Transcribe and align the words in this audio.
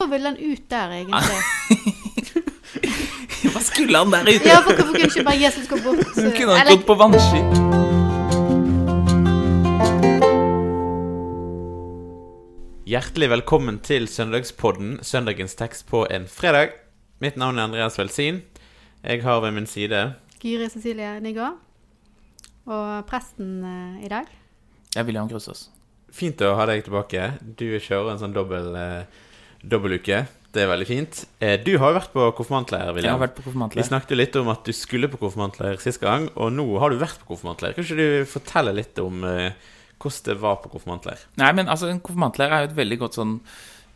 Hvorfor 0.00 0.10
ville 0.12 0.28
han 0.28 0.36
ut 0.52 0.70
der, 0.70 0.90
egentlig? 0.90 1.22
Hva 3.52 3.62
skulle 3.66 3.98
han 3.98 4.12
der 4.14 4.28
ute? 4.30 4.46
Ja, 4.46 4.60
for 4.62 4.70
Hvorfor 4.78 4.92
kunne 4.94 5.08
ikke 5.10 5.24
bare 5.26 5.40
Jesus 5.42 5.66
gå 5.68 5.76
bort? 5.82 6.04
Kunne 6.14 6.52
han 6.54 6.60
Eller- 6.60 6.76
gått 6.76 6.86
på 6.86 6.94
vannski? 6.94 7.42
Hjertelig 12.88 13.28
velkommen 13.30 13.80
til 13.84 14.06
Søndagspodden, 14.08 15.00
søndagens 15.04 15.54
tekst 15.58 15.88
på 15.90 16.04
en 16.14 16.24
fredag. 16.30 16.70
Mitt 17.20 17.36
navn 17.36 17.58
er 17.58 17.66
Andreas 17.66 17.98
Velsin. 17.98 18.38
Jeg 19.02 19.22
har 19.26 19.40
ved 19.42 19.50
min 19.58 19.66
side 19.66 20.14
Gyri 20.40 20.68
Cecilie 20.70 21.18
Nygaard. 21.20 21.58
Og 22.70 23.02
presten 23.10 23.64
eh, 23.64 24.04
i 24.06 24.08
dag. 24.14 24.30
Jeg 24.94 25.02
er 25.02 25.08
William 25.08 25.28
Grusås. 25.28 25.66
Fint 26.14 26.40
å 26.46 26.54
ha 26.56 26.64
deg 26.70 26.86
tilbake. 26.86 27.32
Du 27.58 27.66
kjører 27.82 28.14
en 28.14 28.22
sånn 28.22 28.36
dobbel, 28.36 28.70
eh, 28.78 29.26
dobbeltuke. 29.62 30.26
Det 30.48 30.62
er 30.64 30.70
veldig 30.70 30.86
fint. 30.88 31.24
Eh, 31.44 31.58
du 31.60 31.74
har 31.76 31.92
jo 31.92 31.98
vært 31.98 32.12
på 32.14 32.26
konfirmantleir, 32.38 32.96
Jeg 32.96 33.10
har 33.10 33.20
vært 33.20 33.36
på 33.36 33.52
Vi 33.74 33.82
snakket 33.84 34.10
jo 34.10 34.16
litt 34.16 34.36
om 34.36 34.48
at 34.48 34.64
du 34.64 34.72
skulle 34.72 35.08
på 35.08 35.18
konfirmantleir 35.20 35.78
sist 35.78 36.00
gang, 36.00 36.30
og 36.36 36.52
nå 36.52 36.64
har 36.78 36.90
du 36.90 36.96
vært 36.96 37.20
på 37.20 37.34
konfirmantleir. 37.34 37.74
Kan 37.74 37.84
ikke 37.84 37.96
du 38.00 38.24
fortelle 38.24 38.72
litt 38.72 38.98
om 38.98 39.24
eh, 39.24 39.52
hvordan 39.98 40.24
det 40.24 40.40
var 40.40 40.56
på 40.62 40.70
konfirmantleir? 40.72 41.26
Nei, 41.36 41.52
men 41.52 41.68
altså, 41.68 41.88
En 41.88 42.00
konfirmantleir 42.00 42.50
er 42.50 42.64
jo 42.64 42.70
et 42.70 42.78
veldig 42.78 42.98
godt 42.98 43.18
sånn 43.20 43.36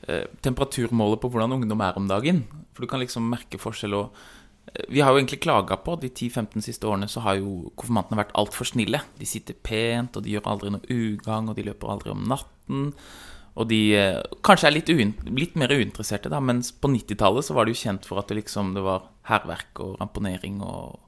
eh, 0.08 0.28
temperaturmåler 0.44 1.20
på 1.22 1.32
hvordan 1.32 1.56
ungdom 1.56 1.80
er 1.80 1.96
om 1.96 2.06
dagen. 2.10 2.44
For 2.74 2.84
du 2.84 2.90
kan 2.90 3.00
liksom 3.00 3.28
merke 3.32 3.60
forskjell 3.60 3.96
og 3.96 4.12
eh, 4.74 4.84
Vi 4.90 5.00
har 5.00 5.12
jo 5.12 5.22
egentlig 5.22 5.40
klaga 5.40 5.80
på 5.80 5.96
de 6.02 6.12
10-15 6.12 6.60
siste 6.68 6.86
årene 6.86 7.08
så 7.08 7.24
har 7.24 7.40
jo 7.40 7.72
konfirmantene 7.76 8.20
vært 8.20 8.36
altfor 8.36 8.68
snille. 8.68 9.00
De 9.16 9.26
sitter 9.26 9.56
pent, 9.56 10.16
og 10.16 10.26
de 10.26 10.36
gjør 10.36 10.52
aldri 10.52 10.76
noe 10.76 10.84
ugagn, 10.84 11.48
og 11.48 11.56
de 11.56 11.70
løper 11.70 11.96
aldri 11.96 12.12
om 12.12 12.26
natten. 12.28 12.90
Og 13.60 13.68
de 13.68 13.80
eh, 13.98 14.18
kanskje 14.46 14.70
er 14.70 14.76
litt, 14.78 14.88
uin 14.88 15.12
litt 15.36 15.56
mer 15.60 15.72
uinteresserte, 15.74 16.30
da, 16.32 16.40
mens 16.40 16.70
på 16.72 16.88
90-tallet 16.88 17.44
så 17.44 17.56
var 17.56 17.66
det 17.68 17.74
jo 17.74 17.82
kjent 17.82 18.06
for 18.08 18.22
at 18.22 18.30
det 18.30 18.38
liksom 18.40 18.72
det 18.76 18.84
var 18.84 19.10
hærverk 19.28 19.82
og 19.84 19.98
ramponering 20.00 20.62
og 20.64 21.00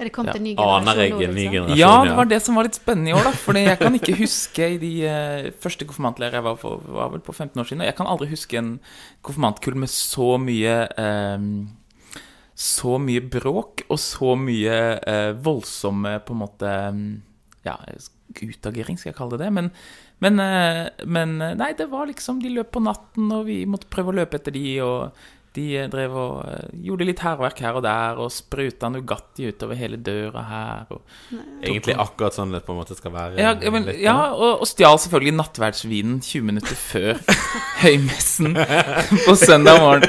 Er 0.00 0.08
det 0.08 0.12
kommet 0.16 0.32
Ja, 0.32 0.40
en 0.40 0.46
ny 0.46 0.54
Aner 0.56 0.96
generasjon 0.96 1.02
jeg 1.02 1.12
nå, 1.12 1.18
liksom? 1.36 1.52
generasjon? 1.52 1.78
Ja, 1.82 1.90
det 2.08 2.14
var 2.16 2.30
det 2.30 2.38
som 2.42 2.56
var 2.56 2.64
litt 2.64 2.78
spennende 2.78 3.12
i 3.12 3.14
år, 3.14 3.26
da. 3.28 3.32
Fordi 3.42 3.64
jeg 3.66 3.78
kan 3.78 3.98
ikke 3.98 4.16
huske 4.22 4.70
i 4.72 4.78
de 4.80 4.92
uh, 5.04 5.50
første 5.62 5.84
konfirmantleirene 5.90 6.40
jeg 6.40 6.46
var 6.48 6.56
på, 6.62 6.72
var 6.96 7.12
vel 7.12 7.22
på 7.28 7.34
15 7.36 7.60
år 7.60 7.68
siden. 7.68 7.84
og 7.84 7.90
Jeg 7.90 7.98
kan 8.00 8.08
aldri 8.08 8.30
huske 8.32 8.58
en 8.58 8.72
konfirmantkull 9.28 9.76
med 9.84 9.92
så 9.92 10.30
mye 10.40 10.78
um, 10.96 11.68
Så 12.56 12.96
mye 13.04 13.20
bråk 13.36 13.84
og 13.88 14.00
så 14.00 14.32
mye 14.36 14.80
eh, 15.08 15.30
voldsomme 15.44 16.16
på 16.24 16.34
en 16.34 16.40
måte 16.40 16.72
Ja, 17.64 17.76
utagering, 18.40 18.96
skal 18.96 19.12
jeg 19.12 19.18
kalle 19.18 19.36
det 19.36 19.42
det. 19.42 19.52
Men, 19.58 19.70
men, 20.22 20.40
eh, 20.40 20.88
men 21.04 21.36
eh, 21.42 21.58
nei, 21.58 21.74
det 21.78 21.90
var 21.92 22.10
liksom 22.10 22.42
De 22.42 22.54
løp 22.54 22.74
på 22.74 22.82
natten, 22.84 23.30
og 23.34 23.46
vi 23.50 23.62
måtte 23.68 23.90
prøve 23.92 24.12
å 24.12 24.20
løpe 24.22 24.38
etter 24.38 24.54
de, 24.54 24.66
og 24.84 25.22
de 25.52 25.64
eh, 25.76 25.88
drev 25.92 26.14
og 26.16 26.70
gjorde 26.80 27.06
litt 27.08 27.20
hærverk 27.20 27.58
her 27.60 27.76
og 27.76 27.82
der, 27.84 28.20
og 28.22 28.30
spruta 28.32 28.88
Nugatti 28.92 29.50
utover 29.50 29.76
hele 29.76 29.98
døra 30.00 30.44
her. 30.48 30.94
Og, 30.94 31.02
Egentlig 31.60 31.96
akkurat 32.00 32.38
sånn 32.38 32.54
det 32.54 32.62
på 32.64 32.72
en 32.72 32.80
måte 32.80 32.96
skal 32.96 33.12
være. 33.14 33.36
ja, 33.42 33.52
men, 33.74 33.90
ja 34.00 34.16
og, 34.32 34.62
og 34.64 34.70
stjal 34.70 35.00
selvfølgelig 35.02 35.36
nattverdsvinen 35.40 36.22
20 36.24 36.48
minutter 36.48 36.78
før 36.78 37.20
høymessen 37.82 38.56
på 39.26 39.36
søndag 39.36 39.82
morgen. 39.84 40.08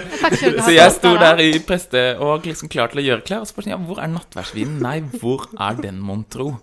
Så 0.64 0.72
jeg 0.72 0.96
sto 0.96 1.16
der 1.20 1.44
i 1.44 1.52
preste 1.66 2.14
og 2.24 2.48
liksom 2.48 2.72
klar 2.72 2.94
til 2.94 3.04
å 3.04 3.08
gjøre 3.10 3.28
klær. 3.28 3.44
Og 3.44 3.50
så 3.50 3.58
bare 3.58 3.68
sånn, 3.68 3.76
ja, 3.76 3.84
hvor 3.90 4.00
er 4.00 4.14
nattverdsvinen? 4.16 4.80
Nei, 4.84 5.00
hvor 5.20 5.50
er 5.60 5.82
den, 5.84 6.00
mon 6.04 6.24
tro? 6.32 6.54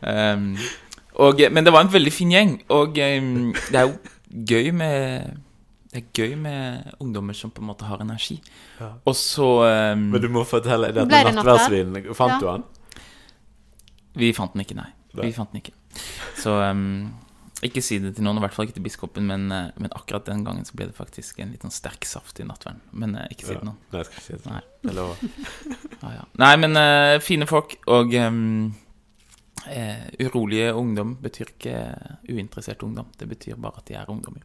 Um, 0.00 0.54
og, 1.22 1.40
men 1.52 1.66
det 1.66 1.72
var 1.74 1.84
en 1.84 1.92
veldig 1.92 2.12
fin 2.12 2.32
gjeng, 2.32 2.54
og 2.74 2.98
um, 2.98 3.52
det 3.70 3.80
er 3.80 3.88
jo 3.88 3.96
gøy 4.50 4.70
med 4.74 5.34
det 5.94 6.00
er 6.00 6.06
gøy 6.10 6.32
med 6.34 6.94
ungdommer 6.98 7.36
som 7.38 7.52
på 7.54 7.62
en 7.62 7.68
måte 7.68 7.86
har 7.86 8.00
energi. 8.02 8.40
Ja. 8.80 8.88
Og 9.06 9.14
så 9.14 9.46
um, 9.94 10.08
Men 10.10 10.24
du 10.24 10.26
må 10.34 10.42
fortelle 10.48 10.88
dette 10.90 11.06
det 11.06 11.34
nattverdsvinen. 11.36 12.08
Fant 12.18 12.34
Ja. 12.34 12.38
du 12.42 12.48
han? 12.50 12.64
Vi 14.18 14.32
fant 14.34 14.52
den 14.56 14.64
ikke, 14.64 14.74
nei. 14.74 14.88
Vi 15.14 15.30
fant 15.36 15.52
den 15.52 15.62
ikke. 15.62 15.74
Så 16.40 16.56
um, 16.66 17.12
ikke 17.64 17.82
si 17.84 18.00
det 18.02 18.16
til 18.16 18.26
noen, 18.26 18.40
i 18.40 18.42
hvert 18.42 18.56
fall 18.56 18.66
ikke 18.66 18.76
til 18.80 18.84
biskopen, 18.84 19.24
men, 19.30 19.46
eh, 19.54 19.70
men 19.80 19.94
akkurat 19.94 20.26
den 20.26 20.42
gangen 20.44 20.66
så 20.66 20.74
ble 20.76 20.90
det 20.90 20.96
faktisk 20.98 21.38
en 21.40 21.54
litt 21.54 21.62
sånn 21.64 21.72
sterk 21.72 22.04
saft 22.08 22.42
i 22.42 22.46
nattverden. 22.48 22.82
Men 22.92 23.14
uh, 23.16 23.28
ikke 23.30 23.46
si 23.46 23.54
det 23.54 23.62
til 23.62 23.70
noen. 23.70 23.78
Nei, 23.92 24.02
jeg 24.02 24.10
skal 24.10 24.18
ikke 24.18 24.26
si 24.26 24.34
det. 24.34 24.64
Nei. 24.90 26.18
Nei, 26.42 26.54
men 26.60 26.76
uh, 26.76 27.14
fine 27.24 27.48
folk, 27.48 27.78
og 27.86 28.12
um, 28.18 28.74
eh, 29.70 30.08
urolige 30.26 30.72
ungdom 30.74 31.16
betyr 31.22 31.52
ikke 31.52 31.76
uinteressert 32.28 32.82
ungdom. 32.82 33.06
Det 33.18 33.28
betyr 33.28 33.60
bare 33.60 33.80
at 33.82 33.88
de 33.90 33.96
er 33.98 34.10
ungdommer. 34.10 34.42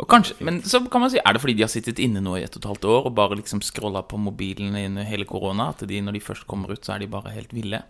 Og 0.00 0.08
kanskje, 0.08 0.34
Men 0.40 0.62
så 0.64 0.80
kan 0.88 1.02
man 1.02 1.10
si, 1.12 1.18
er 1.20 1.32
det 1.32 1.42
fordi 1.42 1.54
de 1.58 1.62
har 1.66 1.72
sittet 1.72 1.98
inne 2.00 2.22
nå 2.24 2.38
i 2.38 2.44
et 2.46 2.54
og 2.56 2.62
et 2.62 2.68
halvt 2.70 2.86
år 2.88 3.08
og 3.10 3.14
bare 3.14 3.36
liksom 3.36 3.60
scrolla 3.60 4.00
på 4.02 4.16
mobilen 4.16 4.74
under 4.74 5.04
hele 5.04 5.26
korona, 5.28 5.70
at 5.74 5.84
de, 5.86 6.00
når 6.00 6.16
de 6.16 6.20
først 6.24 6.46
kommer 6.48 6.72
ut, 6.72 6.84
så 6.84 6.94
er 6.94 7.02
de 7.02 7.10
bare 7.12 7.34
helt 7.34 7.52
ville? 7.52 7.82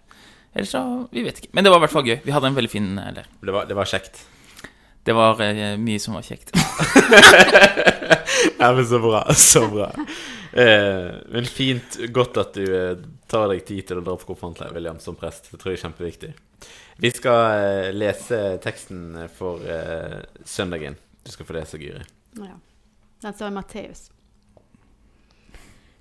Eller 0.54 0.66
så 0.66 1.08
Vi 1.12 1.22
vet 1.22 1.38
ikke. 1.38 1.52
Men 1.54 1.64
det 1.64 1.70
var 1.70 1.78
i 1.78 1.84
hvert 1.86 1.94
fall 1.94 2.08
gøy. 2.08 2.18
Vi 2.24 2.32
hadde 2.34 2.50
en 2.50 2.56
veldig 2.58 2.70
fin 2.70 2.94
leir. 2.98 3.28
Det 3.40 3.54
var, 3.54 3.68
det 3.70 3.76
var 3.78 3.86
kjekt. 3.86 4.24
Det 5.04 5.16
var 5.16 5.40
eh, 5.42 5.76
mye 5.80 6.00
som 6.02 6.18
var 6.18 6.26
kjekt. 6.26 6.52
Ja, 8.58 8.72
men 8.72 8.86
så 8.86 8.98
bra. 8.98 9.34
Så 9.34 9.68
bra. 9.68 9.92
Eh, 10.52 11.14
men 11.28 11.44
fint. 11.44 11.98
Godt 12.08 12.36
at 12.36 12.54
du 12.54 12.64
eh, 12.76 12.96
tar 13.26 13.48
deg 13.48 13.64
tid 13.66 13.86
til 13.88 14.00
å 14.00 14.04
dra 14.04 14.16
på 14.20 14.28
konfirmantleir, 14.28 14.74
William, 14.76 14.98
som 15.00 15.16
prest. 15.16 15.48
Det 15.50 15.60
tror 15.60 15.72
jeg 15.72 15.80
er 15.80 15.84
kjempeviktig. 15.86 16.32
Vi 17.00 17.10
skal 17.14 17.40
eh, 17.56 17.88
lese 17.96 18.40
teksten 18.62 19.16
for 19.36 19.64
eh, 19.64 20.20
søndagen. 20.44 20.98
Du 21.24 21.32
skal 21.32 21.48
få 21.48 21.56
lese, 21.56 21.80
Gyri. 21.80 22.04
Ja. 22.36 22.58
Den 23.20 23.36
står 23.36 23.48
i 23.48 23.56
Matteus. 23.56 24.10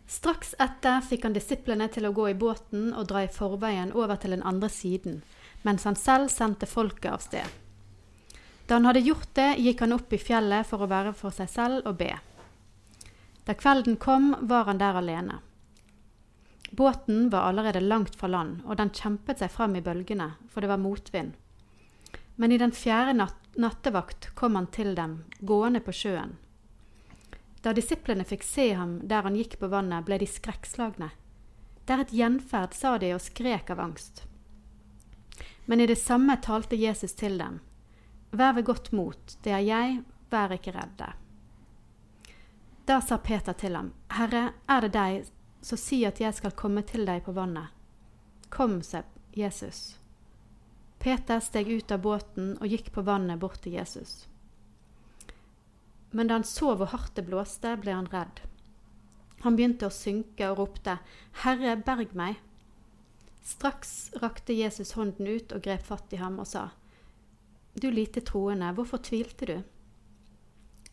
Straks 0.09 0.55
etter 0.59 1.03
fikk 1.05 1.27
han 1.27 1.35
disiplene 1.35 1.87
til 1.93 2.07
å 2.09 2.13
gå 2.15 2.31
i 2.31 2.37
båten 2.37 2.91
og 2.97 3.07
dra 3.11 3.23
i 3.23 3.31
forveien 3.31 3.91
over 3.93 4.17
til 4.19 4.33
den 4.33 4.43
andre 4.43 4.71
siden, 4.73 5.19
mens 5.63 5.85
han 5.85 5.95
selv 5.99 6.31
sendte 6.33 6.67
folket 6.67 7.11
av 7.13 7.23
sted. 7.23 7.59
Da 8.69 8.75
han 8.75 8.85
hadde 8.85 8.99
gjort 9.01 9.31
det, 9.33 9.55
gikk 9.57 9.79
han 9.81 9.95
opp 9.95 10.11
i 10.13 10.17
fjellet 10.21 10.67
for 10.69 10.85
å 10.85 10.87
være 10.91 11.15
for 11.17 11.33
seg 11.33 11.47
selv 11.49 11.87
og 11.89 11.95
be. 11.97 12.11
Da 13.47 13.55
kvelden 13.57 13.95
kom, 13.97 14.35
var 14.45 14.67
han 14.67 14.77
der 14.77 14.99
alene. 14.99 15.39
Båten 16.69 17.31
var 17.33 17.47
allerede 17.47 17.81
langt 17.81 18.13
fra 18.15 18.27
land, 18.29 18.59
og 18.69 18.77
den 18.77 18.91
kjempet 18.93 19.41
seg 19.41 19.49
frem 19.49 19.73
i 19.79 19.81
bølgene, 19.81 20.35
for 20.53 20.61
det 20.61 20.69
var 20.69 20.77
motvind. 20.77 21.31
Men 22.37 22.53
i 22.53 22.59
den 22.61 22.71
fjerde 22.71 23.15
natt 23.17 23.57
nattevakt 23.57 24.29
kom 24.37 24.53
han 24.55 24.69
til 24.69 24.93
dem, 24.95 25.23
gående 25.41 25.81
på 25.81 25.91
sjøen. 25.91 26.35
Da 27.65 27.73
disiplene 27.73 28.23
fikk 28.23 28.45
se 28.45 28.67
ham 28.77 28.99
der 29.09 29.25
han 29.25 29.39
gikk 29.39 29.57
på 29.63 29.71
vannet, 29.73 30.05
ble 30.05 30.19
de 30.21 30.27
skrekkslagne. 30.29 31.09
Det 31.89 31.95
er 31.95 32.05
et 32.05 32.13
gjenferd, 32.13 32.77
sa 32.77 32.93
de 33.01 33.15
og 33.17 33.25
skrek 33.25 33.73
av 33.73 33.81
angst. 33.81 34.23
Men 35.65 35.81
i 35.81 35.89
det 35.89 35.97
samme 35.97 36.37
talte 36.37 36.77
Jesus 36.77 37.17
til 37.17 37.41
dem. 37.41 37.57
Vær 38.31 38.53
ved 38.53 38.65
godt 38.65 38.91
mot, 38.93 39.37
det 39.43 39.51
er 39.51 39.65
jeg, 39.65 40.01
vær 40.29 40.53
ikke 40.53 40.73
redde. 40.75 41.13
Da 42.85 42.99
sa 43.01 43.17
Peter 43.21 43.53
til 43.53 43.75
ham, 43.77 43.91
Herre, 44.13 44.53
er 44.69 44.85
det 44.85 44.93
deg, 44.93 45.29
så 45.61 45.77
si 45.77 46.03
at 46.05 46.21
jeg 46.21 46.33
skal 46.33 46.55
komme 46.57 46.81
til 46.85 47.05
deg 47.05 47.23
på 47.25 47.33
vannet. 47.37 47.73
Kom, 48.49 48.79
sa 48.81 49.03
Jesus. 49.37 49.99
Peter 50.99 51.39
steg 51.39 51.69
ut 51.69 51.91
av 51.91 52.01
båten 52.03 52.55
og 52.59 52.67
gikk 52.67 52.91
på 52.95 53.03
vannet 53.05 53.39
bort 53.39 53.61
til 53.63 53.77
Jesus. 53.77 54.27
Men 56.11 56.27
da 56.27 56.39
han 56.39 56.47
så 56.47 56.73
hvor 56.75 56.89
hardt 56.91 57.15
det 57.15 57.27
blåste, 57.29 57.75
ble 57.77 57.93
han 57.93 58.09
redd. 58.11 58.41
Han 59.45 59.55
begynte 59.55 59.87
å 59.87 59.93
synke 59.93 60.49
og 60.51 60.59
ropte, 60.59 60.97
Herre, 61.45 61.77
berg 61.77 62.15
meg. 62.17 62.41
Straks 63.45 64.11
rakte 64.21 64.57
Jesus 64.57 64.95
hånden 64.97 65.29
ut 65.29 65.53
og 65.55 65.63
grep 65.63 65.85
fatt 65.87 66.11
i 66.13 66.19
ham 66.19 66.41
og 66.41 66.49
sa, 66.49 66.71
Du 67.73 67.91
lite 67.91 68.21
troende, 68.21 68.71
hvorfor 68.73 68.97
tvilte 68.97 69.45
du? 69.45 69.57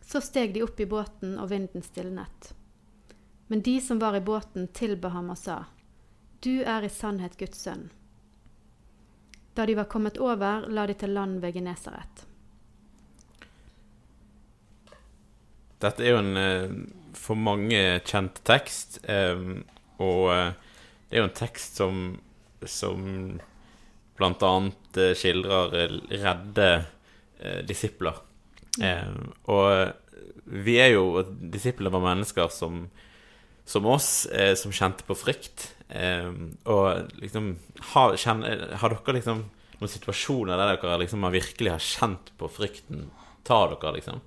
Så 0.00 0.20
steg 0.20 0.54
de 0.54 0.62
opp 0.62 0.80
i 0.80 0.86
båten, 0.86 1.38
og 1.38 1.50
vinden 1.50 1.82
stilnet. 1.82 2.52
Men 3.46 3.62
de 3.62 3.80
som 3.80 3.98
var 3.98 4.16
i 4.16 4.20
båten, 4.20 4.68
tilba 4.68 5.08
ham 5.08 5.30
og 5.30 5.38
sa, 5.38 5.64
Du 6.40 6.62
er 6.62 6.84
i 6.84 6.90
sannhet 6.92 7.38
Guds 7.38 7.58
sønn. 7.58 7.88
Da 9.54 9.66
de 9.66 9.74
var 9.74 9.88
kommet 9.90 10.18
over, 10.18 10.68
la 10.68 10.86
de 10.86 10.94
til 10.94 11.14
land 11.16 11.40
ved 11.40 11.56
Genesaret. 11.56 12.26
Dette 15.80 16.04
er 16.04 16.12
jo 16.12 16.20
en 16.20 16.36
eh, 16.40 16.76
for 17.16 17.40
mange 17.40 17.80
kjent 18.04 18.40
tekst, 18.44 19.00
eh, 19.08 19.40
og 19.98 20.22
eh, 20.32 20.52
det 21.08 21.16
er 21.16 21.22
jo 21.22 21.28
en 21.28 21.38
tekst 21.40 21.80
som, 21.80 22.04
som 22.62 23.06
blant 24.18 24.42
annet 24.46 25.00
eh, 25.00 25.14
skildrer 25.18 25.76
eh, 25.82 25.96
redde 26.22 26.68
eh, 26.76 27.60
disipler. 27.68 28.20
Eh, 28.82 29.12
og 29.52 30.52
vi 30.66 30.76
er 30.78 30.92
jo 30.94 31.24
Disiplene 31.26 31.92
var 31.94 32.04
mennesker 32.04 32.50
som, 32.54 32.86
som 33.66 33.88
oss, 33.90 34.26
eh, 34.30 34.54
som 34.58 34.74
kjente 34.74 35.06
på 35.06 35.16
frykt. 35.18 35.72
Og 35.86 37.12
liksom 37.22 37.52
har, 37.92 38.16
kjenner, 38.18 38.64
har 38.80 38.90
dere 38.90 39.20
liksom 39.20 39.44
noen 39.78 39.92
situasjoner 39.92 40.58
der 40.58 40.72
dere 40.72 40.96
liksom 41.04 41.22
har 41.22 41.34
virkelig 41.34 41.70
har 41.70 41.84
kjent 41.84 42.32
på 42.40 42.48
frykten? 42.50 43.04
Tar 43.46 43.70
dere, 43.70 43.92
liksom? 44.00 44.22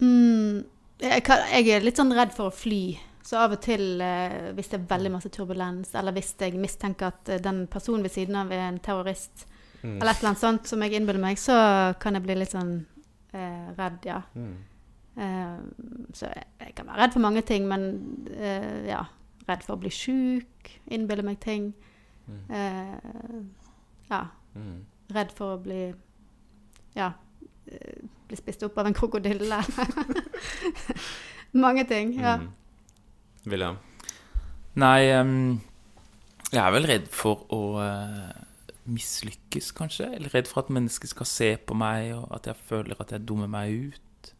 Mm, 0.00 0.62
jeg, 1.02 1.24
jeg 1.26 1.68
er 1.74 1.84
litt 1.84 2.00
sånn 2.00 2.14
redd 2.16 2.32
for 2.36 2.48
å 2.48 2.54
fly. 2.54 2.96
Så 3.28 3.36
av 3.36 3.52
og 3.52 3.60
til, 3.64 3.82
eh, 4.00 4.52
hvis 4.56 4.70
det 4.72 4.78
er 4.80 4.86
veldig 4.94 5.10
masse 5.12 5.28
turbulens, 5.34 5.90
eller 6.00 6.14
hvis 6.16 6.30
jeg 6.40 6.54
mistenker 6.60 7.10
at 7.10 7.28
eh, 7.34 7.40
den 7.44 7.66
personen 7.68 8.02
ved 8.06 8.14
siden 8.14 8.38
av 8.40 8.52
er 8.56 8.68
en 8.70 8.80
terrorist, 8.80 9.46
Mm. 9.78 10.00
eller 10.00 10.10
et 10.10 10.18
eller 10.18 10.28
annet 10.32 10.40
sånt 10.42 10.66
som 10.66 10.80
jeg 10.82 10.92
innbiller 10.98 11.20
meg, 11.22 11.36
så 11.38 11.54
kan 12.02 12.16
jeg 12.16 12.24
bli 12.24 12.34
litt 12.34 12.50
sånn 12.50 12.72
eh, 13.32 13.68
redd, 13.78 14.00
ja. 14.08 14.16
Mm. 14.34 14.56
Eh, 15.22 15.60
så 16.18 16.26
jeg, 16.32 16.46
jeg 16.64 16.74
kan 16.74 16.88
være 16.88 16.98
redd 17.04 17.12
for 17.14 17.22
mange 17.22 17.42
ting, 17.46 17.68
men 17.68 17.84
eh, 18.34 18.88
ja. 18.88 19.04
Redd 19.48 19.62
for 19.62 19.76
å 19.76 19.80
bli 19.84 19.88
sjuk, 19.94 20.72
innbille 20.90 21.22
meg 21.22 21.38
ting. 21.40 21.68
Mm. 22.26 22.40
Eh, 22.50 23.38
ja. 24.10 24.24
Mm. 24.56 24.80
Redd 25.14 25.30
for 25.38 25.54
å 25.56 25.62
bli 25.62 25.94
Ja. 26.98 27.12
bli 28.26 28.36
spist 28.36 28.62
opp 28.66 28.78
av 28.82 28.86
en 28.90 28.94
krokodille. 28.98 29.62
mange 31.52 31.84
ting. 31.88 32.12
Ja. 32.20 32.38
Mm. 33.48 33.54
William? 33.54 33.80
Nei, 34.78 35.08
jeg 36.52 36.60
er 36.62 36.72
vel 36.72 36.86
redd 36.88 37.08
for 37.12 37.48
å 37.52 37.62
eh, 37.82 38.44
mislykkes, 38.88 39.72
kanskje. 39.76 40.08
Eller 40.16 40.32
redd 40.32 40.48
for 40.50 40.62
at 40.62 40.72
mennesker 40.72 41.10
skal 41.10 41.28
se 41.28 41.50
på 41.60 41.76
meg, 41.76 42.14
og 42.16 42.30
at 42.38 42.48
jeg 42.48 42.68
føler 42.70 43.00
at 43.00 43.12
jeg 43.12 43.26
dummer 43.28 43.50
meg 43.50 43.90
ut. 43.90 44.32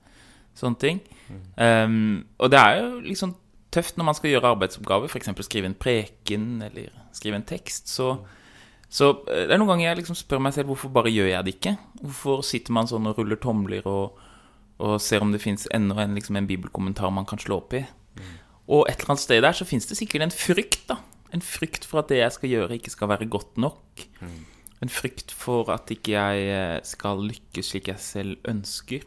Sånne 0.58 0.80
ting. 0.82 1.02
Mm. 1.28 1.42
Um, 1.60 2.14
og 2.42 2.50
det 2.50 2.60
er 2.62 2.80
jo 2.80 2.88
liksom 3.04 3.36
tøft 3.74 3.98
når 3.98 4.08
man 4.08 4.16
skal 4.16 4.32
gjøre 4.32 4.54
arbeidsoppgaver, 4.54 5.10
f.eks. 5.10 5.30
skrive 5.46 5.68
en 5.68 5.76
preken 5.76 6.62
eller 6.64 6.94
skrive 7.14 7.38
en 7.38 7.46
tekst. 7.46 7.90
Så, 7.92 8.14
så 8.88 9.12
eh, 9.28 9.44
det 9.46 9.54
er 9.54 9.60
noen 9.60 9.74
ganger 9.74 9.90
jeg 9.90 10.00
liksom 10.00 10.18
spør 10.18 10.42
meg 10.42 10.56
selv 10.56 10.72
hvorfor 10.72 10.92
bare 10.94 11.12
gjør 11.12 11.30
jeg 11.34 11.46
det 11.46 11.54
ikke? 11.58 11.76
Hvorfor 12.00 12.42
sitter 12.46 12.74
man 12.78 12.90
sånn 12.90 13.10
og 13.10 13.20
ruller 13.20 13.40
tomler 13.42 13.86
og, 13.90 14.18
og 14.80 14.96
ser 15.04 15.24
om 15.24 15.34
det 15.34 15.42
fins 15.44 15.68
enda 15.74 16.00
en, 16.02 16.16
liksom 16.16 16.40
en 16.40 16.48
bibelkommentar 16.48 17.12
man 17.14 17.28
kan 17.28 17.42
slå 17.42 17.60
opp 17.60 17.76
i? 17.76 17.84
Og 18.68 18.84
et 18.88 19.00
eller 19.00 19.14
annet 19.14 19.24
sted 19.24 19.42
der 19.44 19.56
så 19.56 19.66
fins 19.68 19.88
det 19.88 19.96
sikkert 19.98 20.26
en 20.26 20.34
frykt, 20.34 20.84
da. 20.90 21.00
En 21.34 21.44
frykt 21.44 21.84
for 21.88 22.02
at 22.02 22.12
det 22.12 22.22
jeg 22.22 22.34
skal 22.36 22.52
gjøre, 22.52 22.76
ikke 22.78 22.92
skal 22.92 23.10
være 23.12 23.28
godt 23.28 23.60
nok. 23.60 24.04
En 24.84 24.92
frykt 24.92 25.32
for 25.34 25.70
at 25.74 25.90
ikke 25.90 26.14
jeg 26.14 26.50
eh, 26.54 26.80
skal 26.86 27.24
lykkes 27.26 27.72
slik 27.72 27.88
jeg 27.90 28.00
selv 28.02 28.36
ønsker. 28.48 29.06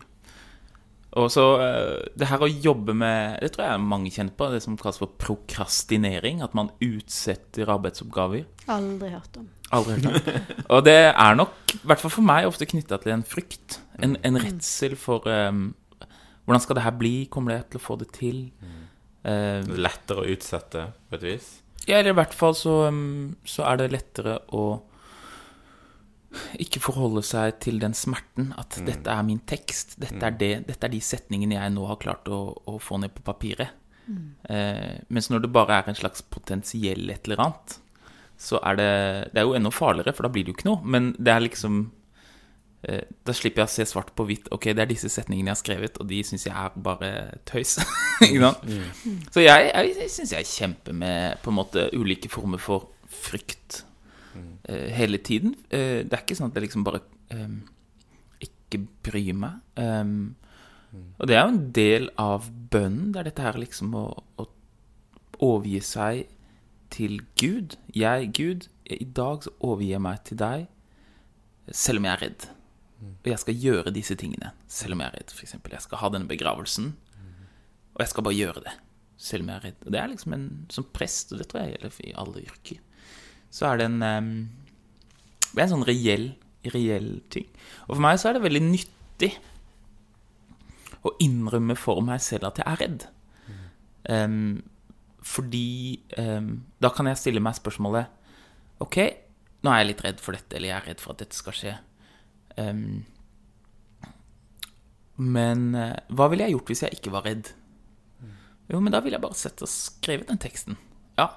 Og 1.20 1.28
så 1.32 1.44
eh, 1.60 2.10
det 2.16 2.28
her 2.30 2.44
å 2.44 2.48
jobbe 2.48 2.94
med 2.96 3.42
Det 3.44 3.50
tror 3.52 3.66
jeg 3.68 3.84
mange 3.84 4.12
kjenner 4.14 4.36
på, 4.38 4.48
det 4.52 4.62
som 4.64 4.78
kalles 4.80 5.00
for 5.02 5.12
prokrastinering. 5.20 6.42
At 6.44 6.56
man 6.58 6.72
utsetter 6.84 7.72
arbeidsoppgaver. 7.72 8.46
Aldri 8.72 9.12
hørt 9.14 9.40
om. 9.40 9.50
Aldri 9.76 9.98
hørt 10.00 10.30
om. 10.32 10.52
Og 10.76 10.86
det 10.88 11.00
er 11.12 11.38
nok, 11.38 11.56
i 11.76 11.84
hvert 11.84 12.04
fall 12.04 12.16
for 12.18 12.28
meg, 12.28 12.48
ofte 12.48 12.68
knytta 12.70 13.00
til 13.04 13.16
en 13.16 13.28
frykt. 13.28 13.82
En, 14.02 14.16
en 14.26 14.40
redsel 14.42 14.96
for 15.00 15.28
um, 15.28 15.72
Hvordan 16.46 16.64
skal 16.64 16.80
det 16.80 16.86
her 16.88 16.96
bli? 16.98 17.16
Kommer 17.32 17.54
jeg 17.54 17.68
til 17.72 17.80
å 17.80 17.84
få 17.84 18.00
det 18.02 18.10
til? 18.16 18.48
Eh, 18.64 18.81
Lettere 19.24 20.24
å 20.24 20.30
utsette, 20.34 20.88
på 21.10 21.20
et 21.20 21.28
vis. 21.28 21.50
ja, 21.86 22.00
eller 22.00 22.16
i 22.16 22.18
hvert 22.18 22.34
fall 22.34 22.56
så, 22.58 22.88
um, 22.90 23.36
så 23.46 23.68
er 23.70 23.82
det 23.82 23.92
lettere 23.94 24.40
å 24.58 24.64
ikke 26.64 26.80
forholde 26.80 27.22
seg 27.28 27.58
til 27.64 27.82
den 27.82 27.94
smerten 27.98 28.54
at 28.60 28.78
dette 28.88 29.12
er 29.12 29.26
min 29.28 29.42
tekst. 29.44 29.98
Dette 30.00 30.24
er, 30.24 30.36
det, 30.40 30.52
dette 30.70 30.88
er 30.88 30.94
de 30.94 31.02
setningene 31.04 31.58
jeg 31.58 31.74
nå 31.76 31.84
har 31.90 32.00
klart 32.00 32.30
å, 32.32 32.40
å 32.72 32.78
få 32.80 33.02
ned 33.04 33.12
på 33.18 33.26
papiret. 33.28 33.74
Eh, 34.50 34.98
mens 35.14 35.30
når 35.30 35.46
det 35.46 35.52
bare 35.54 35.78
er 35.78 35.90
en 35.92 35.98
slags 35.98 36.24
potensiell 36.24 37.10
et 37.12 37.28
eller 37.28 37.44
annet, 37.46 37.78
så 38.42 38.58
er 38.66 38.78
det 38.80 38.94
Det 39.34 39.40
er 39.40 39.46
jo 39.46 39.54
enda 39.54 39.70
farligere, 39.70 40.16
for 40.18 40.26
da 40.26 40.32
blir 40.34 40.44
det 40.44 40.54
jo 40.54 40.58
ikke 40.58 40.70
noe. 40.72 40.82
Men 40.84 41.12
det 41.20 41.34
er 41.34 41.44
liksom 41.46 41.82
eh, 41.84 42.01
Da 42.82 43.34
slipper 43.38 43.62
jeg 43.62 43.70
å 43.70 43.72
se 43.76 43.86
svart 43.86 44.10
på 44.18 44.26
hvitt. 44.26 44.48
Ok, 44.56 44.72
det 44.74 44.82
er 44.82 44.90
disse 44.90 45.10
setningene 45.14 45.52
jeg 45.52 45.54
har 45.54 45.60
skrevet, 45.60 46.00
og 46.02 46.08
de 46.10 46.22
syns 46.26 46.48
jeg 46.48 46.56
er 46.58 46.78
bare 46.82 47.12
tøys. 47.46 47.76
ikke 48.26 48.42
sant? 48.42 48.64
Så 49.36 49.44
jeg, 49.44 49.68
jeg, 49.70 49.92
jeg 50.00 50.14
syns 50.16 50.34
jeg 50.34 50.50
kjemper 50.50 50.98
med 50.98 51.44
på 51.44 51.54
en 51.54 51.60
måte 51.60 51.84
ulike 51.94 52.32
former 52.34 52.62
for 52.62 52.90
frykt 53.12 53.84
eh, 54.66 54.90
hele 54.98 55.20
tiden. 55.22 55.54
Uh, 55.70 56.02
det 56.08 56.16
er 56.16 56.24
ikke 56.24 56.40
sånn 56.40 56.50
at 56.50 56.58
jeg 56.58 56.66
liksom 56.66 56.86
bare 56.88 57.04
um, 57.36 57.60
ikke 58.42 58.82
bryr 59.06 59.38
meg. 59.38 59.62
Um, 59.78 60.34
Og 61.22 61.28
det 61.30 61.38
er 61.38 61.46
jo 61.46 61.54
en 61.54 61.66
del 61.76 62.10
av 62.20 62.50
bønnen. 62.74 63.12
Det 63.14 63.22
er 63.22 63.30
dette 63.30 63.46
her 63.46 63.60
liksom 63.62 63.94
å, 63.96 64.06
å 64.42 64.48
overgi 65.42 65.84
seg 65.86 66.26
til 66.92 67.22
Gud. 67.40 67.78
Jeg, 67.96 68.32
Gud, 68.36 68.68
i 68.90 69.06
dag 69.06 69.46
så 69.46 69.54
overgir 69.60 69.96
jeg 69.96 70.04
meg 70.04 70.26
til 70.28 70.42
deg, 70.42 70.66
selv 71.72 72.02
om 72.02 72.10
jeg 72.10 72.18
er 72.18 72.24
redd. 72.26 72.50
Og 73.02 73.30
jeg 73.32 73.42
skal 73.42 73.58
gjøre 73.58 73.94
disse 73.96 74.16
tingene, 74.20 74.52
selv 74.70 74.96
om 74.96 75.02
jeg 75.02 75.12
er 75.12 75.20
redd. 75.20 75.34
For 75.34 75.46
eksempel, 75.48 75.74
jeg 75.76 75.86
skal 75.86 76.02
ha 76.02 76.10
denne 76.14 76.30
begravelsen, 76.30 76.94
og 77.92 78.04
jeg 78.04 78.12
skal 78.12 78.26
bare 78.26 78.38
gjøre 78.38 78.64
det, 78.66 78.74
selv 79.22 79.44
om 79.44 79.52
jeg 79.52 79.58
er 79.60 79.66
redd. 79.68 79.86
Og 79.86 79.94
det 79.94 80.02
er 80.02 80.12
liksom 80.12 80.36
en 80.38 80.48
som 80.74 80.88
prest, 80.96 81.34
og 81.34 81.42
det 81.42 81.48
tror 81.50 81.64
jeg 81.64 81.76
gjelder 81.76 82.02
i 82.06 82.16
alle 82.24 82.44
yrker, 82.46 82.82
så 83.52 83.68
er 83.68 83.82
det 83.82 83.88
en 83.90 84.04
um, 84.06 84.34
Det 85.52 85.60
er 85.60 85.66
en 85.66 85.74
sånn 85.74 85.88
reell, 85.90 86.28
reell 86.72 87.10
ting. 87.34 87.50
Og 87.90 87.98
for 87.98 88.04
meg 88.06 88.20
så 88.22 88.30
er 88.30 88.38
det 88.38 88.46
veldig 88.46 88.62
nyttig 88.64 89.34
å 91.02 91.12
innrømme 91.20 91.76
for 91.76 92.00
meg 92.06 92.22
selv 92.24 92.48
at 92.52 92.62
jeg 92.62 92.70
er 92.70 92.80
redd. 92.86 93.08
Um, 94.08 94.62
fordi 95.22 96.00
um, 96.18 96.54
da 96.82 96.90
kan 96.94 97.10
jeg 97.10 97.20
stille 97.22 97.44
meg 97.44 97.54
spørsmålet 97.54 98.10
Ok, 98.82 98.96
nå 99.62 99.70
er 99.70 99.84
jeg 99.84 99.90
litt 99.92 100.02
redd 100.08 100.22
for 100.24 100.34
dette, 100.34 100.56
eller 100.58 100.72
jeg 100.72 100.78
er 100.80 100.88
redd 100.90 101.04
for 101.04 101.14
at 101.14 101.20
dette 101.22 101.38
skal 101.38 101.54
skje. 101.54 101.76
Em, 102.62 102.86
men 105.22 105.76
eh, 105.78 105.98
hva 106.16 106.30
ville 106.32 106.48
jeg 106.48 106.56
gjort 106.56 106.72
hvis 106.72 106.84
jeg 106.86 106.98
ikke 106.98 107.14
var 107.14 107.28
redd? 107.28 107.52
Jo, 108.72 108.80
men 108.80 108.94
da 108.94 109.02
ville 109.04 109.18
jeg 109.18 109.24
bare 109.24 109.38
sett 109.38 109.62
og 109.62 109.70
skrevet 109.70 110.30
den 110.32 110.40
teksten. 110.42 110.78
Ja, 111.20 111.28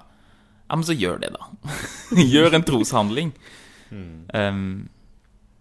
ja 0.69 0.77
men 0.77 0.85
så 0.87 0.95
gjør 0.95 1.19
det, 1.21 1.33
da. 1.35 1.49
gjør 2.35 2.55
en 2.55 2.65
troshandling. 2.65 3.33
Um, 3.95 4.87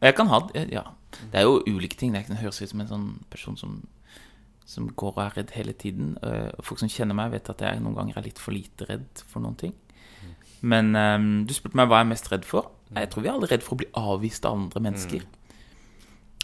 jeg 0.02 0.16
kan 0.16 0.30
ha 0.30 0.40
Ja, 0.54 0.82
det 1.30 1.40
er 1.40 1.44
jo 1.46 1.60
ulike 1.66 1.98
ting. 1.98 2.14
Det 2.14 2.22
er 2.22 2.32
det 2.32 2.42
høres 2.42 2.62
ut 2.62 2.70
som 2.70 2.82
en 2.82 2.90
sånn 2.90 3.08
person 3.30 3.58
som, 3.58 3.76
som 4.68 4.88
går 4.88 5.16
og 5.16 5.22
er 5.26 5.36
redd 5.40 5.54
hele 5.58 5.74
tiden. 5.76 6.14
Uh, 6.22 6.54
folk 6.64 6.82
som 6.82 6.92
kjenner 6.92 7.18
meg, 7.18 7.34
vet 7.34 7.50
at 7.50 7.64
jeg 7.66 7.82
noen 7.82 7.98
ganger 7.98 8.20
er 8.20 8.28
litt 8.28 8.42
for 8.42 8.56
lite 8.56 8.88
redd 8.90 9.24
for 9.26 9.44
noen 9.44 9.58
ting. 9.60 9.74
Men 10.64 10.94
um, 10.96 11.32
du 11.44 11.52
spurte 11.52 11.76
meg 11.76 11.90
hva 11.90 12.00
jeg 12.00 12.06
er 12.06 12.12
mest 12.14 12.30
redd 12.32 12.46
for. 12.48 12.70
Jeg 12.94 13.10
tror 13.10 13.24
vi 13.24 13.28
er 13.28 13.34
alle 13.34 13.50
redd 13.50 13.64
for 13.66 13.76
å 13.76 13.82
bli 13.82 13.90
avvist 13.98 14.46
av 14.46 14.56
andre 14.56 14.80
mennesker. 14.86 15.26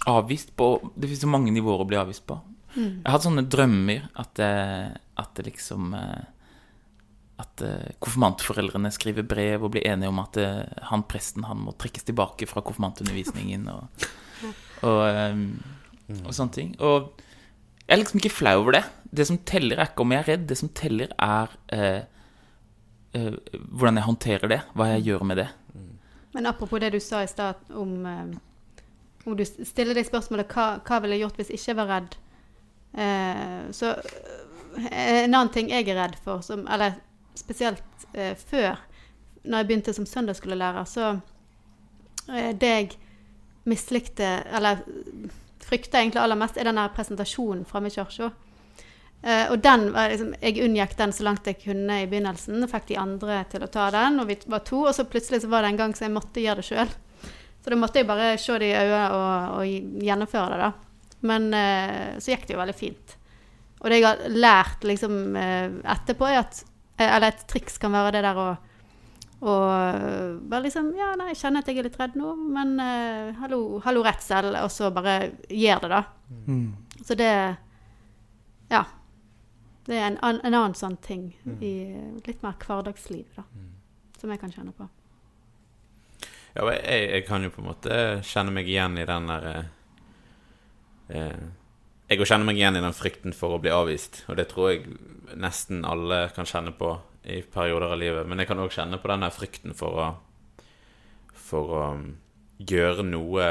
Avvist 0.08 0.54
på 0.56 0.66
Det 0.94 1.08
finnes 1.08 1.20
så 1.20 1.28
mange 1.28 1.52
nivåer 1.52 1.82
å 1.82 1.88
bli 1.88 1.98
avvist 2.00 2.24
på. 2.28 2.38
Jeg 2.74 3.02
har 3.04 3.16
hatt 3.16 3.26
sånne 3.26 3.42
drømmer 3.50 4.06
at, 4.22 4.38
eh, 4.38 4.92
at 5.18 5.32
det 5.34 5.48
liksom 5.48 5.90
eh, 5.98 6.20
At 7.42 7.64
eh, 7.66 7.90
konfirmantforeldrene 7.98 8.92
skriver 8.94 9.26
brev 9.26 9.64
og 9.66 9.72
blir 9.74 9.88
enige 9.90 10.12
om 10.12 10.20
at 10.22 10.38
han 10.90 11.02
presten 11.10 11.48
han 11.48 11.64
må 11.64 11.74
trekkes 11.74 12.06
tilbake 12.06 12.46
fra 12.46 12.62
konfirmantundervisningen 12.62 13.66
og, 13.72 14.06
og, 14.86 15.02
eh, 15.08 15.42
og 16.20 16.32
sånne 16.36 16.54
ting. 16.54 16.72
Og 16.78 17.10
jeg 17.90 17.96
er 17.96 18.02
liksom 18.04 18.20
ikke 18.20 18.30
flau 18.30 18.60
over 18.60 18.76
det. 18.76 18.84
Det 19.10 19.24
som 19.26 19.38
teller, 19.42 19.80
er 19.80 19.88
ikke 19.90 20.04
om 20.04 20.12
jeg 20.14 20.22
er 20.22 20.28
redd. 20.30 20.42
Det 20.46 20.56
som 20.60 20.68
teller, 20.78 21.10
er 21.18 21.56
eh, 21.74 22.02
eh, 23.18 23.32
hvordan 23.66 23.98
jeg 23.98 24.06
håndterer 24.06 24.52
det. 24.52 24.60
Hva 24.78 24.86
jeg 24.92 25.08
gjør 25.08 25.24
med 25.26 25.40
det. 25.42 25.48
Men 26.36 26.46
apropos 26.46 26.78
det 26.78 26.92
du 26.94 27.00
sa 27.02 27.24
i 27.24 27.30
stad 27.30 27.72
om 27.74 28.06
eh, 28.06 28.36
Om 29.24 29.36
du 29.36 29.44
stiller 29.44 29.96
deg 29.96 30.08
spørsmålet 30.08 30.52
hva, 30.54 30.66
hva 30.84 31.00
ville 31.02 31.18
jeg 31.18 31.26
gjort 31.26 31.40
hvis 31.40 31.52
jeg 31.52 31.60
ikke 31.60 31.78
var 31.82 31.90
redd? 31.94 32.16
Eh, 32.92 33.64
så 33.76 33.92
eh, 33.96 35.24
en 35.24 35.34
annen 35.34 35.52
ting 35.54 35.70
jeg 35.70 35.88
er 35.88 35.98
redd 36.00 36.16
for, 36.24 36.44
som, 36.46 36.64
eller 36.70 36.96
spesielt 37.38 38.06
eh, 38.14 38.32
før, 38.34 38.80
når 39.44 39.62
jeg 39.62 39.68
begynte 39.68 39.94
som 39.96 40.08
søndagsskolelærer, 40.08 40.88
så 40.88 41.12
eh, 42.32 42.52
Det 42.56 42.72
jeg 42.72 42.90
mislikte, 43.68 44.28
eller 44.56 44.80
frykta 45.60 46.00
egentlig 46.00 46.22
aller 46.22 46.38
mest, 46.40 46.56
er 46.56 46.68
den 46.68 46.80
der 46.80 46.94
presentasjonen 46.94 47.66
framme 47.68 47.90
i 47.90 47.94
kirka. 47.94 48.32
Uh, 49.20 49.52
og 49.52 49.58
den 49.60 49.90
liksom, 49.92 50.30
Jeg 50.40 50.62
unngikk 50.64 50.94
den 50.96 51.12
så 51.12 51.26
langt 51.26 51.44
jeg 51.46 51.58
kunne 51.60 51.98
i 52.00 52.06
begynnelsen. 52.08 52.64
Fikk 52.72 52.86
de 52.88 52.96
andre 52.96 53.42
til 53.52 53.60
å 53.60 53.68
ta 53.68 53.90
den, 53.92 54.16
og 54.22 54.30
vi 54.30 54.38
var 54.48 54.64
to. 54.64 54.86
Og 54.88 54.94
så 54.96 55.04
plutselig 55.04 55.42
så 55.42 55.50
var 55.52 55.62
det 55.62 55.74
en 55.74 55.80
gang 55.82 55.92
så 55.92 56.06
jeg 56.06 56.14
måtte 56.14 56.40
gjøre 56.40 56.62
det 56.62 56.68
sjøl. 56.70 56.94
Så 57.60 57.70
da 57.70 57.76
måtte 57.76 58.00
jeg 58.00 58.08
bare 58.08 58.32
se 58.40 58.56
det 58.58 58.70
i 58.70 58.76
øynene 58.78 59.10
og, 59.12 59.58
og 59.60 60.04
gjennomføre 60.06 60.54
det, 60.54 60.58
da. 60.62 60.70
Men 61.28 61.50
eh, 61.52 62.18
så 62.18 62.32
gikk 62.32 62.46
det 62.48 62.54
jo 62.56 62.60
veldig 62.62 62.76
fint. 62.78 63.16
Og 63.80 63.90
det 63.92 63.98
jeg 64.00 64.06
har 64.08 64.22
lært 64.32 64.84
liksom 64.88 65.36
eh, 65.36 65.68
etterpå, 65.92 66.26
er 66.28 66.38
at 66.42 66.62
eh, 66.96 67.06
Eller 67.16 67.28
et 67.34 67.46
triks 67.48 67.76
kan 67.80 67.92
være 67.92 68.12
det 68.16 68.22
der 68.28 68.40
å 68.40 68.50
og 69.40 70.42
bare 70.52 70.66
liksom 70.66 70.90
Ja, 70.98 71.14
nei, 71.16 71.30
jeg 71.30 71.38
kjenner 71.40 71.62
at 71.62 71.68
jeg 71.70 71.78
er 71.80 71.86
litt 71.86 71.94
redd 71.96 72.16
nå, 72.20 72.34
men 72.52 72.74
uh, 72.76 73.30
hallo, 73.40 73.78
hallo, 73.86 74.02
redsel. 74.04 74.50
Og 74.60 74.68
så 74.74 74.90
bare 74.92 75.30
gjør 75.48 75.80
det, 75.86 75.88
da. 75.94 76.02
Så 77.08 77.16
det 77.16 77.30
Ja. 78.70 78.82
Det 79.86 79.96
er 79.96 80.06
en, 80.10 80.18
an- 80.22 80.42
en 80.44 80.54
annen 80.54 80.74
sånn 80.76 80.98
ting 81.02 81.30
i 81.64 81.72
litt 82.26 82.42
mer 82.44 82.52
hverdagsliv, 82.60 83.24
da. 83.36 83.42
Som 84.20 84.30
jeg 84.30 84.40
kan 84.42 84.52
kjenne 84.52 84.72
på. 84.76 84.84
Ja, 86.54 86.66
jeg, 86.74 87.06
jeg 87.14 87.26
kan 87.28 87.44
jo 87.46 87.52
på 87.54 87.62
en 87.62 87.70
måte 87.70 87.96
kjenne 88.26 88.54
meg 88.54 88.68
igjen 88.68 88.98
i 88.98 89.06
den 89.06 89.30
der 89.30 89.48
eh, 89.50 89.68
eh, 91.14 91.42
jeg 92.10 92.26
kjenner 92.26 92.48
meg 92.48 92.58
igjen 92.58 92.74
i 92.74 92.82
den 92.82 92.96
frykten 92.96 93.34
for 93.36 93.54
å 93.54 93.60
bli 93.62 93.70
avvist. 93.70 94.24
Og 94.26 94.34
det 94.40 94.48
tror 94.50 94.72
jeg 94.72 94.96
nesten 95.38 95.84
alle 95.86 96.24
kan 96.34 96.48
kjenne 96.48 96.72
på 96.74 96.96
i 97.30 97.38
perioder 97.46 97.92
av 97.92 98.00
livet. 98.00 98.26
Men 98.26 98.42
jeg 98.42 98.50
kan 98.50 98.62
òg 98.62 98.72
kjenne 98.74 98.98
på 98.98 99.10
den 99.12 99.22
der 99.22 99.34
frykten 99.34 99.76
for 99.78 100.00
å 100.00 100.08
For 101.50 101.70
å 101.74 101.84
um, 101.96 102.02
gjøre 102.62 103.02
noe 103.02 103.46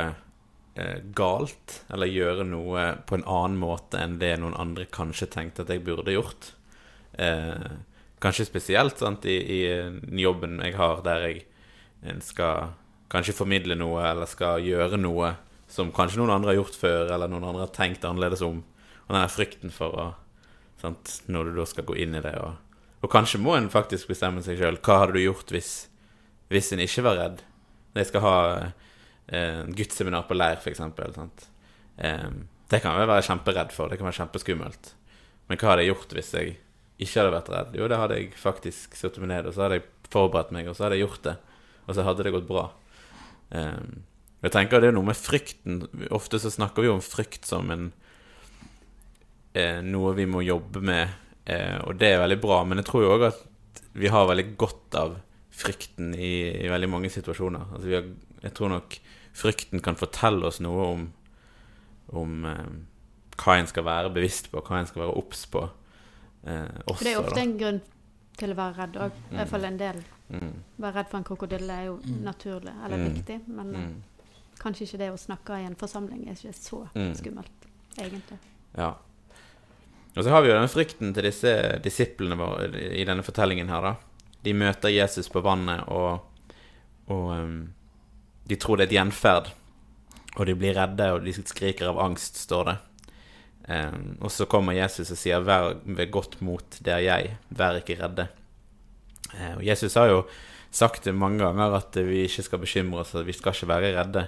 eh, 0.76 1.00
galt. 1.16 1.82
Eller 1.92 2.12
gjøre 2.12 2.46
noe 2.48 2.84
på 3.08 3.16
en 3.18 3.26
annen 3.28 3.58
måte 3.60 4.00
enn 4.00 4.20
det 4.20 4.38
noen 4.40 4.56
andre 4.60 4.86
kanskje 4.92 5.28
tenkte 5.32 5.64
at 5.64 5.72
jeg 5.74 5.84
burde 5.84 6.16
gjort. 6.16 6.54
Eh, 7.20 7.80
kanskje 8.20 8.48
spesielt 8.48 9.00
sant, 9.00 9.26
i, 9.26 9.40
i 9.40 10.22
jobben 10.24 10.60
jeg 10.64 10.76
har, 10.80 11.04
der 11.04 11.28
jeg 11.28 11.44
en 12.08 12.24
skal 12.24 12.72
kanskje 13.10 13.38
formidle 13.38 13.78
noe 13.80 14.04
eller 14.06 14.30
skal 14.30 14.64
gjøre 14.64 15.00
noe 15.02 15.34
som 15.70 15.92
kanskje 15.94 16.20
noen 16.22 16.34
andre 16.34 16.54
har 16.54 16.60
gjort 16.64 16.78
før, 16.80 17.12
eller 17.14 17.30
noen 17.30 17.46
andre 17.46 17.68
har 17.68 17.74
tenkt 17.76 18.06
annerledes 18.08 18.42
om. 18.46 18.64
Og 19.06 19.14
den 19.14 19.32
frykten 19.34 19.74
for 19.74 19.98
å 19.98 20.08
sant, 20.80 21.22
Når 21.28 21.50
du 21.50 21.58
da 21.60 21.66
skal 21.68 21.86
gå 21.86 21.98
inn 22.00 22.16
i 22.16 22.24
det. 22.24 22.36
Og, 22.40 22.56
og 23.04 23.12
kanskje 23.12 23.42
må 23.42 23.56
en 23.58 23.70
faktisk 23.70 24.08
bestemme 24.08 24.42
seg 24.46 24.58
sjøl. 24.60 24.80
Hva 24.86 25.02
hadde 25.04 25.18
du 25.18 25.24
gjort 25.26 25.52
hvis, 25.52 25.90
hvis 26.50 26.72
en 26.74 26.84
ikke 26.84 27.04
var 27.06 27.20
redd? 27.20 27.44
Når 27.92 28.02
jeg 28.02 28.10
skal 28.12 28.24
ha 28.24 28.38
eh, 28.64 29.66
gudsseminar 29.76 30.26
på 30.30 30.38
leir, 30.38 30.62
f.eks. 30.62 30.80
Eh, 30.80 32.32
det 32.72 32.82
kan 32.82 32.96
jeg 32.96 33.12
være 33.12 33.28
kjemperedd 33.28 33.76
for. 33.76 33.92
Det 33.92 34.00
kan 34.00 34.10
være 34.10 34.22
kjempeskummelt. 34.22 34.94
Men 35.50 35.60
hva 35.60 35.74
hadde 35.74 35.86
jeg 35.86 35.94
gjort 35.94 36.16
hvis 36.16 36.34
jeg 36.38 36.58
ikke 37.00 37.16
hadde 37.20 37.36
vært 37.36 37.54
redd? 37.54 37.78
Jo, 37.80 37.88
det 37.92 38.00
hadde 38.00 38.20
jeg 38.22 38.34
faktisk 38.40 38.98
satt 38.98 39.18
meg 39.22 39.34
ned, 39.34 39.50
og 39.50 39.56
så 39.56 39.66
hadde 39.66 39.80
jeg 39.80 39.88
forberedt 40.14 40.54
meg, 40.56 40.70
og 40.70 40.78
så 40.78 40.88
hadde 40.88 41.00
jeg 41.00 41.08
gjort 41.08 41.26
det. 41.26 41.36
Og 41.88 41.98
så 41.98 42.06
hadde 42.06 42.26
det 42.26 42.34
gått 42.36 42.50
bra. 42.50 42.70
Um, 43.50 44.04
jeg 44.44 44.54
tenker 44.56 44.80
det 44.80 44.92
er 44.92 44.96
noe 44.96 45.10
med 45.10 45.18
frykten 45.18 45.82
Ofte 46.16 46.38
så 46.40 46.52
snakker 46.54 46.86
vi 46.86 46.92
om 46.92 47.02
frykt 47.04 47.48
som 47.50 47.72
en 47.74 47.88
eh, 49.58 49.80
noe 49.84 50.14
vi 50.16 50.28
må 50.30 50.44
jobbe 50.46 50.82
med, 50.86 51.16
eh, 51.50 51.78
og 51.84 51.98
det 52.00 52.14
er 52.14 52.22
veldig 52.24 52.40
bra. 52.42 52.62
Men 52.68 52.82
jeg 52.82 52.90
tror 52.90 53.06
jo 53.06 53.14
òg 53.18 53.26
at 53.32 53.42
vi 54.00 54.12
har 54.12 54.30
veldig 54.30 54.48
godt 54.60 54.98
av 55.00 55.18
frykten 55.60 56.14
i, 56.16 56.34
i 56.64 56.70
veldig 56.72 56.90
mange 56.92 57.12
situasjoner. 57.12 57.74
Altså 57.76 57.92
har, 57.92 58.12
jeg 58.46 58.56
tror 58.56 58.72
nok 58.76 59.00
frykten 59.40 59.84
kan 59.84 60.00
fortelle 60.00 60.48
oss 60.48 60.62
noe 60.64 60.86
om, 60.94 61.08
om 62.22 62.48
eh, 62.48 62.78
hva 63.40 63.58
en 63.58 63.70
skal 63.72 63.88
være 63.88 64.14
bevisst 64.16 64.52
på, 64.54 64.64
hva 64.64 64.80
en 64.82 64.90
skal 64.90 65.06
være 65.06 65.18
obs 65.20 65.46
på. 65.52 65.66
Eh, 66.46 66.80
også, 66.86 66.96
For 66.96 67.08
det 67.08 67.16
er 67.16 67.22
ofte 67.24 67.40
da. 67.40 67.46
en 67.46 67.58
grunn 67.60 67.82
til 68.40 68.56
å 68.56 68.60
være 68.62 68.78
redd 68.84 69.04
òg. 69.08 69.20
I 69.34 69.40
hvert 69.40 69.52
fall 69.52 69.68
en 69.68 69.80
del. 69.82 70.02
Mm, 70.30 70.54
Være 70.78 70.94
redd 70.96 71.10
for 71.10 71.18
en 71.18 71.24
krokodille 71.24 71.72
er 71.74 71.86
jo 71.88 72.00
naturlig, 72.22 72.74
eller 72.86 72.98
Mm. 72.98 73.14
viktig. 73.14 73.40
Men 73.48 73.76
eh, 73.76 73.82
mm, 73.82 74.04
kanskje 74.60 74.86
ikke 74.86 74.98
det 74.98 75.12
å 75.12 75.18
snakke 75.18 75.58
i 75.62 75.66
en 75.66 75.76
forsamling 75.76 76.28
er 76.28 76.34
ikke 76.36 76.54
så 76.54 76.88
Mm. 76.96 77.14
skummelt, 77.16 77.68
egentlig. 77.98 78.38
ja. 78.78 78.94
Og 80.18 80.24
så 80.24 80.30
har 80.32 80.42
vi 80.42 80.50
jo 80.50 80.56
den 80.60 80.68
frykten 80.68 81.14
til 81.14 81.24
disse 81.24 81.80
disiplene 81.84 82.36
våre 82.36 82.68
i 82.98 83.04
denne 83.06 83.22
fortellingen 83.24 83.70
her, 83.70 83.82
da. 83.82 83.96
De 84.44 84.54
møter 84.54 84.90
Jesus 84.90 85.30
på 85.30 85.42
vannet, 85.42 85.84
og, 85.88 86.22
og 87.08 87.30
um, 87.40 87.74
de 88.48 88.56
tror 88.56 88.78
det 88.78 88.88
er 88.88 88.90
et 88.90 88.98
gjenferd. 88.98 89.52
Og 90.38 90.46
de 90.46 90.56
blir 90.56 90.74
redde, 90.76 91.12
og 91.14 91.24
de 91.26 91.34
skriker 91.34 91.88
av 91.90 92.00
angst, 92.00 92.36
står 92.38 92.66
det. 92.66 92.78
Um, 93.70 94.18
og 94.22 94.32
så 94.32 94.46
kommer 94.50 94.74
Jesus 94.74 95.12
og 95.12 95.18
sier 95.18 95.42
'Vær 95.42 95.78
ved 95.86 96.12
godt 96.12 96.42
mot, 96.42 96.70
det 96.82 96.88
er 96.94 97.00
jeg. 97.06 97.38
Vær 97.52 97.76
ikke 97.82 97.98
redde'. 98.02 98.28
Eh, 99.36 99.56
og 99.58 99.64
Jesus 99.66 99.98
har 100.00 100.12
jo 100.12 100.22
sagt 100.72 101.08
det 101.08 101.16
mange 101.18 101.42
ganger 101.44 101.78
at 101.80 101.98
vi 102.06 102.24
ikke 102.28 102.46
skal 102.46 102.62
bekymre 102.62 103.04
oss, 103.04 103.16
at 103.18 103.28
vi 103.28 103.36
skal 103.36 103.56
ikke 103.56 103.72
være 103.72 103.94
redde. 103.98 104.28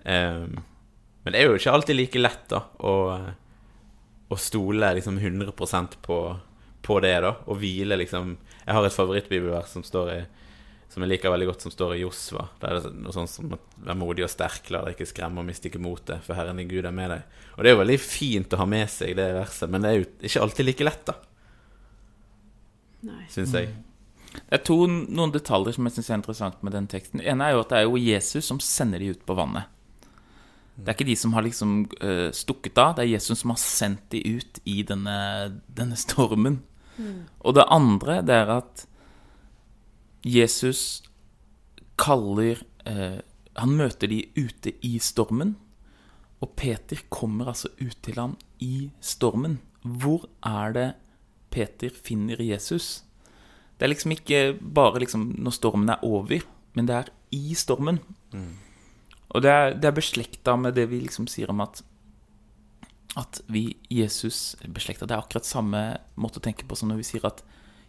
Um, 0.00 0.58
men 1.22 1.34
det 1.34 1.40
er 1.40 1.50
jo 1.50 1.58
ikke 1.58 1.72
alltid 1.76 1.98
like 1.98 2.20
lett 2.20 2.44
da 2.50 2.62
å, 2.80 2.94
å 4.32 4.38
stole 4.40 4.94
liksom 4.96 5.18
100% 5.20 5.98
på, 6.02 6.18
på 6.82 7.00
det, 7.04 7.16
da. 7.26 7.34
Og 7.46 7.60
hvile 7.60 7.98
liksom 8.00 8.38
Jeg 8.64 8.76
har 8.76 8.86
et 8.86 8.94
favorittbibelvers 8.94 9.74
som 9.76 9.84
står 9.86 10.14
i 10.14 10.20
som 10.90 11.04
jeg 11.04 11.12
liker 11.12 11.30
veldig 11.30 11.46
godt, 11.46 11.62
som 11.62 11.70
står 11.70 11.92
i 11.94 12.00
Josva. 12.00 12.48
Der 12.58 12.72
er 12.72 12.80
det 12.82 12.96
noe 12.98 13.14
sånt 13.14 13.30
som 13.30 13.52
at 13.54 13.76
'Vær 13.78 13.94
modig 13.94 14.24
og 14.26 14.30
sterk, 14.32 14.72
la 14.74 14.80
deg 14.82 14.96
ikke 14.96 15.06
skremme 15.06 15.38
og 15.38 15.46
miste 15.46 15.70
ikke 15.70 15.78
motet, 15.78 16.18
for 16.26 16.34
Herren 16.34 16.58
din 16.58 16.66
Gud 16.66 16.84
er 16.84 16.90
med 16.90 17.12
deg'. 17.12 17.22
Og 17.54 17.62
det 17.62 17.70
er 17.70 17.76
jo 17.76 17.82
veldig 17.84 18.00
fint 18.02 18.54
å 18.54 18.58
ha 18.58 18.66
med 18.66 18.90
seg 18.90 19.14
det 19.14 19.28
verset, 19.36 19.70
men 19.70 19.82
det 19.82 19.90
er 19.90 20.00
jo 20.00 20.08
ikke 20.18 20.42
alltid 20.42 20.66
like 20.66 20.88
lett, 20.88 21.04
da, 21.06 21.14
syns 23.30 23.54
jeg. 23.54 23.70
Det 24.30 24.60
er 24.60 24.64
to, 24.66 24.78
noen 24.86 25.32
detaljer 25.34 25.74
som 25.74 25.86
jeg 25.88 25.96
synes 25.96 26.10
er 26.10 26.18
interessant 26.20 26.64
med 26.66 26.74
den 26.76 26.86
teksten. 26.90 27.20
Det 27.22 27.28
ene 27.30 27.48
er 27.48 27.56
jo 27.56 27.62
at 27.64 27.72
det 27.72 27.78
er 27.80 27.86
jo 27.88 28.00
Jesus 28.00 28.46
som 28.46 28.60
sender 28.62 29.02
de 29.02 29.12
ut 29.14 29.22
på 29.26 29.36
vannet. 29.38 29.70
Det 30.80 30.88
er 30.88 30.96
ikke 30.96 31.10
de 31.10 31.16
som 31.18 31.34
har 31.36 31.44
liksom 31.44 31.72
uh, 32.00 32.30
stukket 32.32 32.78
av, 32.80 32.94
det 32.96 33.04
er 33.04 33.14
Jesus 33.16 33.42
som 33.42 33.52
har 33.52 33.60
sendt 33.60 34.06
de 34.14 34.22
ut 34.38 34.60
i 34.64 34.80
denne, 34.86 35.16
denne 35.68 35.98
stormen. 35.98 36.62
Og 37.40 37.56
det 37.56 37.64
andre, 37.72 38.20
det 38.26 38.36
er 38.36 38.50
at 38.58 38.86
Jesus 40.26 41.02
kaller 42.00 42.60
uh, 42.84 43.20
Han 43.56 43.72
møter 43.76 44.08
de 44.08 44.22
ute 44.36 44.72
i 44.86 44.98
stormen, 45.02 45.56
og 46.40 46.54
Peter 46.56 47.02
kommer 47.12 47.50
altså 47.52 47.68
ut 47.80 47.98
til 48.02 48.16
ham 48.16 48.36
i 48.60 48.90
stormen. 49.04 49.58
Hvor 49.82 50.28
er 50.46 50.72
det 50.72 50.88
Peter 51.50 51.90
finner 51.92 52.40
Jesus? 52.40 53.02
Det 53.80 53.86
er 53.86 53.94
liksom 53.94 54.12
ikke 54.12 54.40
bare 54.60 55.00
liksom 55.00 55.22
når 55.40 55.54
stormen 55.56 55.88
er 55.88 56.02
over, 56.04 56.44
men 56.76 56.88
det 56.88 56.96
er 56.98 57.08
i 57.32 57.54
stormen. 57.56 58.02
Og 59.30 59.42
det 59.42 59.50
er, 59.50 59.72
det 59.72 59.88
er 59.88 59.96
beslekta 59.96 60.56
med 60.60 60.76
det 60.76 60.84
vi 60.90 61.00
liksom 61.00 61.26
sier 61.30 61.48
om 61.48 61.62
at 61.64 61.80
at 63.18 63.40
vi, 63.50 63.76
Jesus 63.90 64.54
Beslekta, 64.70 65.06
det 65.06 65.16
er 65.16 65.22
akkurat 65.24 65.46
samme 65.48 65.80
måte 66.14 66.38
å 66.38 66.44
tenke 66.44 66.62
på 66.62 66.76
som 66.78 66.92
når 66.92 67.00
vi 67.00 67.08
sier 67.08 67.24
at 67.26 67.42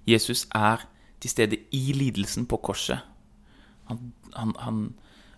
Jesus 0.10 0.48
er 0.58 0.82
til 1.22 1.30
stede 1.30 1.60
i 1.78 1.94
lidelsen 1.94 2.48
på 2.50 2.58
korset. 2.58 3.04
Han, 3.86 4.14
han, 4.34 4.56
han 4.58 4.80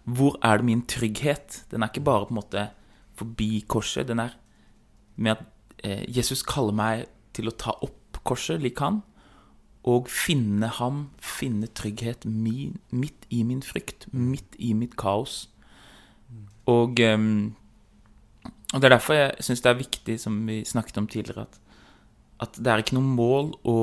Hvor 0.04 0.38
er 0.44 0.58
det 0.58 0.66
min 0.66 0.86
trygghet? 0.88 1.66
Den 1.72 1.84
er 1.84 1.92
ikke 1.92 2.06
bare 2.08 2.30
på 2.30 2.32
en 2.32 2.40
måte 2.40 2.70
forbi 3.16 3.66
korset. 3.68 4.08
Den 4.08 4.20
er 4.20 4.38
med 5.16 5.36
at 5.36 5.44
eh, 5.84 6.04
Jesus 6.08 6.44
kaller 6.44 6.76
meg 6.76 7.06
til 7.34 7.48
å 7.48 7.56
ta 7.56 7.76
opp 7.84 8.22
korset 8.24 8.62
lik 8.64 8.80
han, 8.80 9.02
og 9.84 10.08
finne 10.08 10.70
ham, 10.80 11.10
finne 11.20 11.68
trygghet 11.68 12.26
min, 12.26 12.78
midt 12.90 13.28
i 13.30 13.42
min 13.44 13.62
frykt, 13.66 14.08
midt 14.14 14.56
i 14.58 14.72
mitt 14.78 14.96
kaos. 15.00 15.50
Og, 16.72 17.00
ehm, 17.04 17.56
og 18.74 18.80
det 18.80 18.88
er 18.88 18.96
derfor 18.96 19.18
jeg 19.18 19.44
syns 19.44 19.62
det 19.62 19.72
er 19.72 19.82
viktig, 19.82 20.20
som 20.20 20.40
vi 20.48 20.64
snakket 20.66 20.98
om 20.98 21.08
tidligere, 21.08 21.42
at, 21.42 21.60
at 22.48 22.60
det 22.64 22.72
er 22.72 22.84
ikke 22.84 22.96
noe 22.96 23.16
mål 23.18 23.52
å 23.68 23.78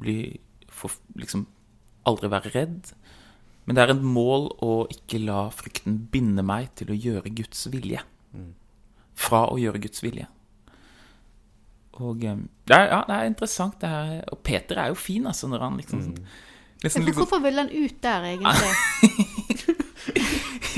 bli 0.00 0.40
for, 0.72 0.94
liksom 1.18 1.46
aldri 2.08 2.30
være 2.32 2.54
redd. 2.54 2.94
Men 3.66 3.76
det 3.76 3.84
er 3.84 3.92
et 3.92 4.04
mål 4.16 4.48
å 4.64 4.72
ikke 4.88 5.20
la 5.20 5.48
frykten 5.52 6.06
binde 6.12 6.42
meg 6.46 6.70
til 6.80 6.94
å 6.94 6.96
gjøre 6.96 7.34
Guds 7.36 7.66
vilje. 7.68 8.00
Fra 9.18 9.44
å 9.52 9.58
gjøre 9.60 9.82
Guds 9.84 10.00
vilje. 10.00 10.24
Og 11.98 12.24
eh, 12.24 12.36
det 12.68 12.76
ja, 12.78 13.00
det 13.08 13.14
er 13.16 13.24
interessant. 13.30 13.80
Det 13.80 13.88
her. 13.90 14.20
og 14.32 14.38
Peter 14.46 14.78
er 14.78 14.88
jo 14.92 14.94
fin, 14.94 15.26
altså, 15.26 15.48
når 15.50 15.58
han 15.68 15.76
liksom 15.80 15.98
Mm. 16.08 16.16
Liksom, 16.82 17.02
liksom 17.02 17.24
hvorfor 17.26 17.40
ville 17.42 17.58
han 17.58 17.70
ut 17.74 18.02
der, 18.02 18.22
egentlig? 18.22 19.68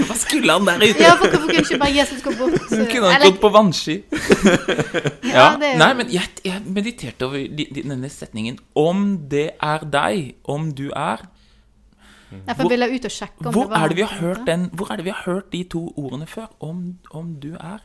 Hva 0.07 0.15
skulle 0.17 0.53
han 0.55 0.65
der 0.65 0.81
ute? 0.81 1.03
Ja, 1.03 1.11
for 1.19 1.29
hvorfor 1.29 1.51
kunne 1.51 1.61
ikke 1.61 1.79
bare 1.83 1.93
Jesus 1.95 2.23
gå 2.25 2.33
bort? 2.39 2.55
Så... 2.71 2.79
kunne 2.91 3.11
han 3.11 3.17
Eller- 3.19 3.27
gått 3.31 3.41
på 3.43 3.51
vannski. 3.53 3.97
Ja, 5.35 5.57
det 5.61 5.67
er 5.69 5.73
jo- 5.75 5.79
Nei, 5.83 5.91
men 5.99 6.09
jeg, 6.13 6.25
jeg 6.45 6.63
mediterte 6.67 7.27
over 7.29 7.37
de, 7.59 7.67
de, 7.75 7.83
denne 7.85 8.09
setningen. 8.11 8.57
Om 8.75 9.05
det 9.31 9.51
er 9.63 9.85
deg, 9.93 10.35
om 10.45 10.71
du 10.73 10.87
er 10.91 11.27
Ja, 12.31 12.55
for 12.55 12.63
han 12.63 12.71
ville 12.73 12.89
ut 12.95 13.05
og 13.05 13.11
sjekke 13.13 13.47
om 13.47 13.53
Hvor 13.55 13.69
det 13.69 13.71
var 13.75 13.85
er 13.85 13.89
det 13.93 13.97
vi 14.01 14.03
har 14.07 14.19
hørt 14.23 14.43
den 14.47 14.69
Hvor 14.73 14.91
er 14.93 14.97
det 15.01 15.05
vi 15.05 15.11
har 15.11 15.23
hørt 15.27 15.53
de 15.53 15.63
to 15.65 15.81
ordene 15.99 16.27
før? 16.31 16.47
Om, 16.63 16.83
om 17.11 17.33
du 17.43 17.49
er 17.59 17.81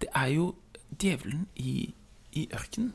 Det 0.00 0.08
er 0.14 0.26
jo 0.34 0.54
djevelen 1.02 1.46
i, 1.56 1.92
i 2.32 2.48
ørkenen. 2.54 2.92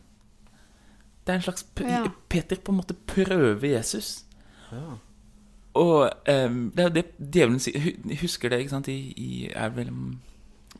Det 1.24 1.32
er 1.32 1.36
en 1.40 1.42
slags 1.42 1.64
p 1.64 1.82
Ja. 1.88 2.04
Peter 2.30 2.56
på 2.60 2.72
en 2.72 2.78
måte 2.82 2.94
prøver 3.08 3.66
Jesus. 3.76 4.26
Og 5.74 6.12
um, 6.30 6.72
det 6.76 6.80
er 6.80 6.84
jo 6.84 6.94
det 6.94 7.06
djevelen 7.34 7.60
sier 7.60 7.94
Husker 8.22 8.50
det, 8.50 8.60
ikke 8.60 8.70
sant, 8.76 8.88
i, 8.88 9.14
i 9.18 9.50
er 9.56 9.70
vel 9.74 9.92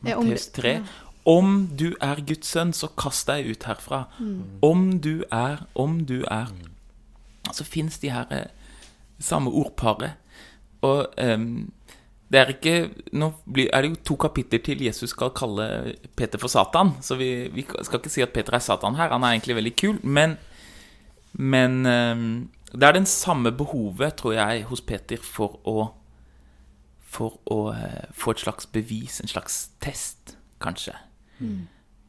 Matteus 0.02 0.46
3? 0.54 0.68
ja. 0.68 0.82
Om 1.26 1.70
du 1.78 1.94
er 2.04 2.20
Guds 2.26 2.46
sønn, 2.52 2.72
så 2.76 2.90
kast 3.00 3.26
deg 3.30 3.46
ut 3.48 3.64
herfra. 3.64 4.02
Om 4.62 4.98
du 5.00 5.24
er, 5.32 5.62
om 5.74 6.02
du 6.04 6.18
er. 6.28 6.50
Så 7.52 7.64
fins 7.64 7.96
de 7.98 8.10
her 8.12 8.26
eh, 8.30 8.50
samme 9.18 9.48
ordparet. 9.50 10.18
Og 10.82 11.06
em, 11.16 11.72
det 12.34 12.40
er 12.40 12.50
ikke 12.50 12.74
Nå 13.14 13.30
blir, 13.46 13.68
er 13.70 13.84
det 13.84 13.92
jo 13.92 14.00
to 14.10 14.16
kapitler 14.26 14.58
til 14.66 14.82
Jesus 14.82 15.14
skal 15.14 15.30
kalle 15.36 15.94
Peter 16.18 16.40
for 16.42 16.50
Satan. 16.50 16.96
Så 17.04 17.14
vi, 17.20 17.46
vi 17.54 17.62
skal 17.70 18.00
ikke 18.00 18.12
si 18.12 18.24
at 18.24 18.34
Peter 18.34 18.56
er 18.58 18.64
Satan 18.64 18.98
her. 18.98 19.14
Han 19.14 19.22
er 19.22 19.36
egentlig 19.36 19.56
veldig 19.60 19.74
kul. 19.78 20.00
Men, 20.02 20.34
men 21.38 21.86
det 22.74 22.88
er 22.88 22.96
den 22.96 23.06
samme 23.06 23.52
behovet, 23.54 24.16
tror 24.18 24.34
jeg, 24.34 24.64
hos 24.70 24.82
Peter 24.82 25.22
for 25.22 25.60
å 25.68 25.92
For 27.14 27.36
å 27.46 27.70
eh, 27.70 28.08
få 28.10 28.32
et 28.34 28.40
slags 28.42 28.66
bevis, 28.66 29.20
en 29.22 29.30
slags 29.30 29.68
test, 29.78 30.32
kanskje. 30.58 30.96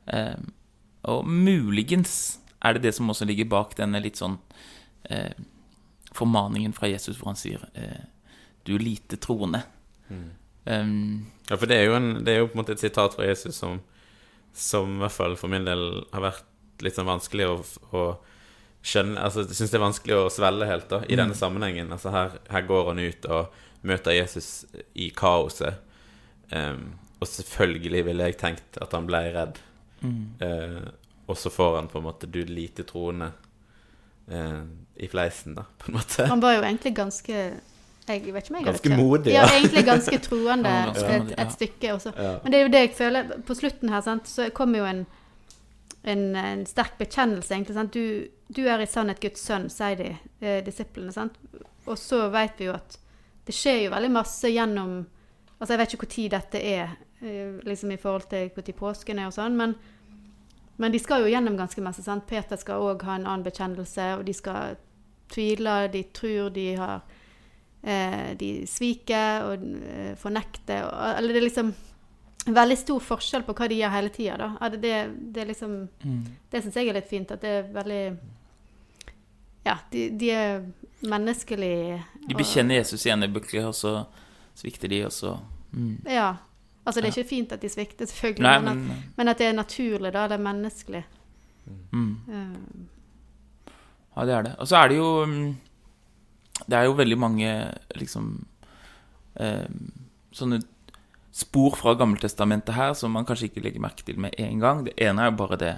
Eh, 0.10 0.40
og 1.06 1.28
muligens 1.30 2.40
er 2.66 2.74
det 2.74 2.88
det 2.88 2.96
som 2.98 3.10
også 3.14 3.28
ligger 3.30 3.46
bak 3.46 3.76
denne 3.78 4.02
litt 4.02 4.18
sånn 4.18 4.40
eh, 5.14 5.38
formaningen 6.16 6.74
fra 6.74 6.90
Jesus 6.90 7.20
hvor 7.20 7.30
han 7.30 7.38
sier 7.38 7.62
eh, 7.78 8.10
'du 8.66 8.80
lite 8.82 9.22
troende'. 9.22 9.62
Um, 10.10 11.26
Ja, 11.50 11.58
for 11.58 11.70
det 11.70 11.78
er, 11.78 11.84
jo 11.90 11.98
en, 11.98 12.24
det 12.26 12.34
er 12.34 12.40
jo 12.42 12.48
på 12.50 12.58
en 12.58 12.64
måte 12.64 12.74
et 12.74 12.82
sitat 12.82 13.14
fra 13.14 13.28
Jesus 13.28 13.60
som, 13.62 13.80
som 14.54 14.96
i 14.96 15.04
hvert 15.04 15.14
fall 15.14 15.36
for 15.38 15.52
min 15.52 15.68
del 15.68 15.84
har 16.14 16.24
vært 16.24 16.82
litt 16.82 16.98
sånn 16.98 17.10
vanskelig 17.10 17.46
å, 17.52 17.60
å 17.94 18.06
skjønne 18.86 19.22
Altså, 19.22 19.46
jeg 19.46 19.60
syns 19.60 19.74
det 19.74 19.80
er 19.80 19.86
vanskelig 19.86 20.18
å 20.18 20.32
svelle 20.34 20.68
helt, 20.70 20.90
da, 20.90 21.04
i 21.06 21.18
denne 21.18 21.38
sammenhengen. 21.38 21.94
Altså, 21.94 22.12
her, 22.14 22.38
her 22.50 22.66
går 22.66 22.92
han 22.92 23.02
ut 23.04 23.30
og 23.30 23.62
møter 23.86 24.18
Jesus 24.18 24.66
i 24.94 25.12
kaoset. 25.14 25.82
Um, 26.50 26.96
og 27.22 27.30
selvfølgelig 27.30 28.04
ville 28.10 28.30
jeg 28.30 28.38
tenkt 28.42 28.78
at 28.82 28.94
han 28.94 29.08
ble 29.10 29.22
redd. 29.34 29.62
Eh, 30.40 30.82
og 31.26 31.38
så 31.38 31.50
får 31.50 31.76
han 31.80 31.88
på 31.90 31.98
en 31.98 32.06
måte 32.06 32.28
'du 32.28 32.44
lite 32.46 32.84
troende' 32.84 33.32
uh, 34.30 34.66
i 34.96 35.08
fleisen, 35.08 35.56
da, 35.56 35.64
på 35.78 35.90
en 35.90 35.98
måte. 35.98 36.28
Han 36.30 36.42
var 36.42 36.58
jo 36.58 36.62
egentlig 36.62 36.96
ganske 36.96 37.60
jeg 38.08 38.34
vet 38.34 38.44
ikke 38.46 38.54
om 38.54 38.58
jeg 38.60 38.66
Ganske 38.66 38.98
modig, 38.98 39.32
Ja, 39.34 39.42
ja. 39.46 39.54
egentlig 39.58 39.86
ganske 39.86 40.18
troende 40.22 40.72
et, 41.16 41.32
et 41.42 41.54
stykke 41.54 41.94
også. 41.94 42.12
Ja. 42.18 42.34
Men 42.44 42.52
det 42.52 42.60
er 42.60 42.64
jo 42.68 42.74
det 42.74 42.82
jeg 42.84 42.92
føler 42.98 43.32
På 43.48 43.56
slutten 43.58 43.90
her, 43.90 44.02
sant, 44.06 44.28
så 44.30 44.50
kommer 44.54 44.80
jo 44.80 44.86
en, 44.86 45.06
en, 46.04 46.36
en 46.36 46.66
sterk 46.70 47.00
bekjennelse, 47.00 47.54
egentlig. 47.54 47.76
Sant? 47.76 47.94
Du, 47.94 48.28
du 48.56 48.62
er 48.70 48.84
i 48.84 48.86
sannhet 48.90 49.22
Guds 49.24 49.42
sønn, 49.42 49.70
sier 49.74 49.98
de, 49.98 50.12
eh, 50.42 50.62
disiplene. 50.66 51.12
Sant? 51.16 51.40
Og 51.86 51.98
så 51.98 52.28
vet 52.34 52.62
vi 52.62 52.70
jo 52.70 52.76
at 52.78 53.00
det 53.46 53.54
skjer 53.54 53.84
jo 53.86 53.92
veldig 53.94 54.14
masse 54.14 54.50
gjennom 54.50 55.04
Altså, 55.56 55.72
jeg 55.72 55.80
vet 55.80 55.94
ikke 55.96 56.08
når 56.12 56.32
dette 56.34 56.60
er, 56.68 56.90
eh, 57.24 57.52
liksom 57.64 57.92
i 57.96 57.98
forhold 57.98 58.26
til 58.30 58.50
når 58.52 58.74
påsken 58.76 59.20
er 59.22 59.30
og 59.30 59.34
sånn, 59.38 59.54
men, 59.56 59.76
men 60.78 60.92
de 60.92 61.00
skal 61.00 61.24
jo 61.24 61.30
gjennom 61.32 61.56
ganske 61.56 61.82
masse. 61.82 62.04
sant? 62.04 62.26
Peter 62.28 62.60
skal 62.60 62.84
òg 62.84 63.06
ha 63.08 63.16
en 63.16 63.24
annen 63.26 63.46
bekjennelse, 63.46 64.10
og 64.20 64.26
de 64.28 64.34
skal 64.36 64.76
tvile, 65.32 65.88
de 65.94 66.04
tror 66.14 66.50
de 66.54 66.66
har 66.76 67.06
De 68.40 68.52
sviker 68.70 69.50
og 69.50 69.66
eh, 69.86 70.14
fornekter. 70.18 70.88
Og, 70.88 71.18
eller 71.20 71.36
det 71.36 71.42
er 71.42 71.48
liksom 71.50 71.74
veldig 72.46 72.78
stor 72.78 73.02
forskjell 73.02 73.46
på 73.46 73.56
hva 73.58 73.68
de 73.70 73.80
gjør 73.80 73.94
hele 73.94 74.14
tida, 74.14 74.50
Det, 74.72 74.82
det, 74.82 74.96
det 75.34 75.46
liksom 75.52 75.76
mm. 76.04 76.24
Det 76.52 76.62
syns 76.62 76.76
jeg 76.78 76.90
er 76.90 76.98
litt 76.98 77.10
fint, 77.10 77.32
at 77.32 77.42
det 77.42 77.54
er 77.60 77.70
veldig 77.74 78.02
Ja, 79.66 79.80
de, 79.92 80.10
de 80.14 80.30
er 80.30 80.66
menneskelige. 81.06 82.02
De 82.28 82.38
bekjenner 82.38 82.76
Jesus 82.82 83.06
igjen 83.06 83.24
i 83.26 83.28
ene 83.28 83.68
og 83.68 83.76
så 83.76 83.96
svikter 84.56 84.88
de, 84.88 85.06
og 85.06 85.14
så 85.14 85.38
mm. 85.72 86.06
Ja. 86.06 86.36
Altså, 86.86 87.02
det 87.02 87.10
er 87.10 87.18
ikke 87.18 87.30
fint 87.30 87.52
at 87.52 87.62
de 87.62 87.70
svikter, 87.70 88.06
selvfølgelig, 88.06 88.46
Nei, 88.46 88.60
men, 88.62 88.82
men 88.86 88.92
at, 88.92 89.14
men 89.18 89.28
at 89.32 89.40
det 89.42 89.48
er 89.48 89.56
naturlig, 89.58 90.12
da. 90.14 90.28
Det 90.30 90.38
er 90.38 90.44
menneskelig. 90.46 91.06
mm. 91.92 92.12
Uh. 92.30 92.92
Ja, 94.16 94.26
det 94.26 94.34
er 94.34 94.44
det. 94.46 94.56
Og 94.60 94.68
så 94.68 94.78
er 94.78 94.88
det 94.88 94.98
jo 94.98 95.26
mm, 95.26 95.56
Det 96.64 96.78
er 96.78 96.88
jo 96.88 96.96
veldig 96.98 97.18
mange 97.20 97.52
liksom 98.00 98.46
eh, 99.36 99.68
Sånne 100.36 100.62
spor 101.36 101.76
fra 101.76 101.94
Gammeltestamentet 102.00 102.76
her 102.76 102.94
som 102.96 103.12
man 103.16 103.28
kanskje 103.28 103.50
ikke 103.50 103.64
legger 103.64 103.84
merke 103.84 104.06
til 104.08 104.20
med 104.20 104.36
en 104.40 104.62
gang. 104.64 104.86
Det 104.88 104.96
ene 105.04 105.24
er 105.24 105.32
jo 105.32 105.40
bare 105.40 105.60
det 105.60 105.74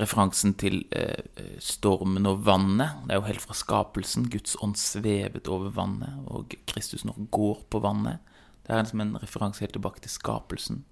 referansen 0.00 0.54
til 0.60 0.82
eh, 0.96 1.24
stormen 1.60 2.28
og 2.28 2.44
vannet. 2.46 3.00
Det 3.04 3.14
er 3.14 3.20
jo 3.20 3.28
helt 3.28 3.44
fra 3.44 3.56
skapelsen. 3.56 4.28
Guds 4.32 4.56
ånd 4.64 4.76
svevet 4.80 5.48
over 5.52 5.72
vannet, 5.76 6.20
og 6.32 6.56
Kristus 6.68 7.04
nå 7.08 7.16
går 7.32 7.64
på 7.72 7.80
vannet. 7.84 8.20
Det 8.64 8.72
er 8.72 8.84
liksom 8.84 9.04
en 9.04 9.16
referanse 9.20 9.64
helt 9.64 9.76
tilbake 9.76 10.04
til 10.04 10.12
skapelsen. 10.12 10.84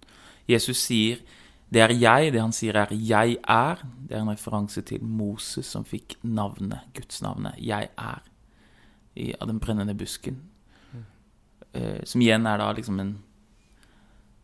Jesus 0.49 0.81
sier 0.83 1.21
det 1.71 1.85
er 1.85 1.95
jeg, 1.95 2.33
det 2.35 2.41
han 2.43 2.53
sier 2.53 2.75
er 2.75 2.89
'jeg 2.91 3.39
er'. 3.47 3.85
Det 4.09 4.17
er 4.17 4.21
en 4.21 4.35
referanse 4.35 4.83
til 4.83 5.05
Moses 5.05 5.67
som 5.67 5.85
fikk 5.85 6.17
navnet, 6.23 6.81
Guds 6.95 7.23
navnet 7.23 7.55
'jeg 7.59 7.89
er' 7.97 8.30
i, 9.15 9.33
av 9.41 9.49
den 9.51 9.59
brennende 9.59 9.95
busken. 9.95 10.41
Eh, 11.73 12.03
som 12.05 12.23
igjen 12.23 12.47
er 12.47 12.59
da 12.59 12.71
liksom 12.75 13.01
en 13.01 13.15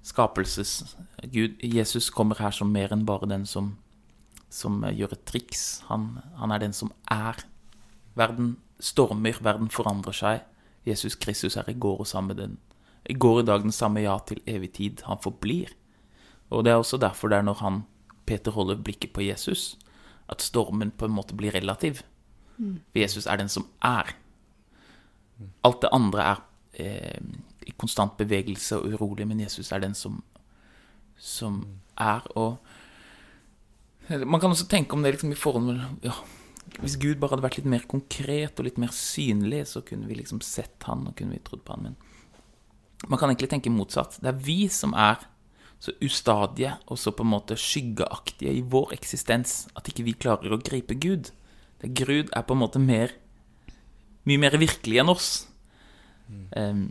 skapelses... 0.07 0.97
Gud, 1.33 1.59
Jesus 1.63 2.11
kommer 2.15 2.39
her 2.39 2.55
som 2.55 2.71
mer 2.73 2.93
enn 2.95 3.07
bare 3.07 3.29
den 3.31 3.47
som, 3.47 3.75
som 4.53 4.83
eh, 4.85 4.95
gjør 4.95 5.17
et 5.17 5.25
triks. 5.29 5.65
Han, 5.91 6.17
han 6.39 6.55
er 6.55 6.63
den 6.63 6.77
som 6.77 6.93
er. 7.11 7.43
Verden 8.19 8.57
stormer, 8.83 9.41
verden 9.43 9.73
forandrer 9.73 10.17
seg. 10.17 10.45
Jesus 10.87 11.17
Kristus 11.19 11.57
er 11.59 11.67
i 11.71 11.75
går 11.75 12.05
og 12.05 12.11
samme 12.11 12.37
den. 12.39 12.59
I 13.07 13.15
går 13.15 13.43
i 13.43 13.47
dag 13.47 13.63
den 13.63 13.75
samme 13.75 14.03
ja 14.03 14.17
til 14.27 14.43
evig 14.47 14.73
tid. 14.79 15.03
Han 15.07 15.23
forblir. 15.23 15.73
Og 16.51 16.65
det 16.65 16.73
er 16.73 16.83
også 16.83 16.99
derfor 17.03 17.31
det 17.31 17.41
er 17.41 17.47
når 17.47 17.59
han, 17.63 17.83
Peter 18.27 18.55
holder 18.55 18.79
blikket 18.83 19.13
på 19.15 19.23
Jesus, 19.23 19.77
at 20.31 20.43
stormen 20.43 20.91
på 20.91 21.07
en 21.07 21.15
måte 21.15 21.35
blir 21.35 21.55
relativ. 21.55 22.03
For 22.93 22.99
Jesus 22.99 23.27
er 23.27 23.37
den 23.37 23.51
som 23.51 23.67
er. 23.83 24.15
Alt 25.67 25.83
det 25.85 25.93
andre 25.93 26.23
er 26.31 26.43
eh, 26.81 27.21
i 27.67 27.75
konstant 27.77 28.17
bevegelse 28.19 28.79
og 28.79 28.95
urolig, 28.95 29.27
men 29.29 29.43
Jesus 29.43 29.73
er 29.73 29.83
den 29.83 29.95
som, 29.99 30.23
som 31.19 31.61
er. 32.01 32.25
Og 32.39 32.57
man 34.25 34.41
kan 34.41 34.51
også 34.53 34.69
tenke 34.71 34.97
om 34.97 35.03
det 35.03 35.17
liksom 35.17 35.33
i 35.35 35.39
forhold 35.39 35.67
med 35.67 36.07
ja, 36.07 36.15
Hvis 36.81 36.99
Gud 37.01 37.19
bare 37.21 37.35
hadde 37.35 37.47
vært 37.47 37.59
litt 37.61 37.71
mer 37.71 37.87
konkret 37.89 38.59
og 38.59 38.67
litt 38.69 38.79
mer 38.79 38.93
synlig, 38.95 39.67
så 39.71 39.83
kunne 39.87 40.09
vi 40.09 40.19
liksom 40.19 40.41
sett 40.45 40.87
han 40.89 41.07
og 41.09 41.17
kunne 41.19 41.37
vi 41.37 41.45
trodd 41.45 41.65
på 41.67 41.77
han. 41.77 41.91
Men 41.91 41.97
man 43.09 43.19
kan 43.21 43.31
egentlig 43.31 43.51
tenke 43.53 43.73
motsatt. 43.73 44.19
Det 44.23 44.31
er 44.33 44.45
vi 44.47 44.69
som 44.73 44.95
er 44.97 45.21
så 45.83 45.93
ustadige 46.03 46.73
og 46.89 46.99
så 46.99 47.13
på 47.13 47.25
en 47.25 47.33
måte 47.35 47.59
skyggeaktige 47.61 48.55
i 48.57 48.65
vår 48.65 48.95
eksistens 48.97 49.67
at 49.77 49.89
ikke 49.91 50.07
vi 50.07 50.17
klarer 50.17 50.55
å 50.55 50.63
gripe 50.63 50.97
Gud. 50.97 51.31
Det 51.83 51.93
Gud 51.99 52.33
er 52.33 52.47
på 52.47 52.57
en 52.57 52.63
måte 52.63 52.81
mer 52.83 53.13
mye 54.27 54.43
mer 54.43 54.57
virkelig 54.61 55.01
enn 55.03 55.13
oss. 55.13 55.31
Em, 56.57 56.89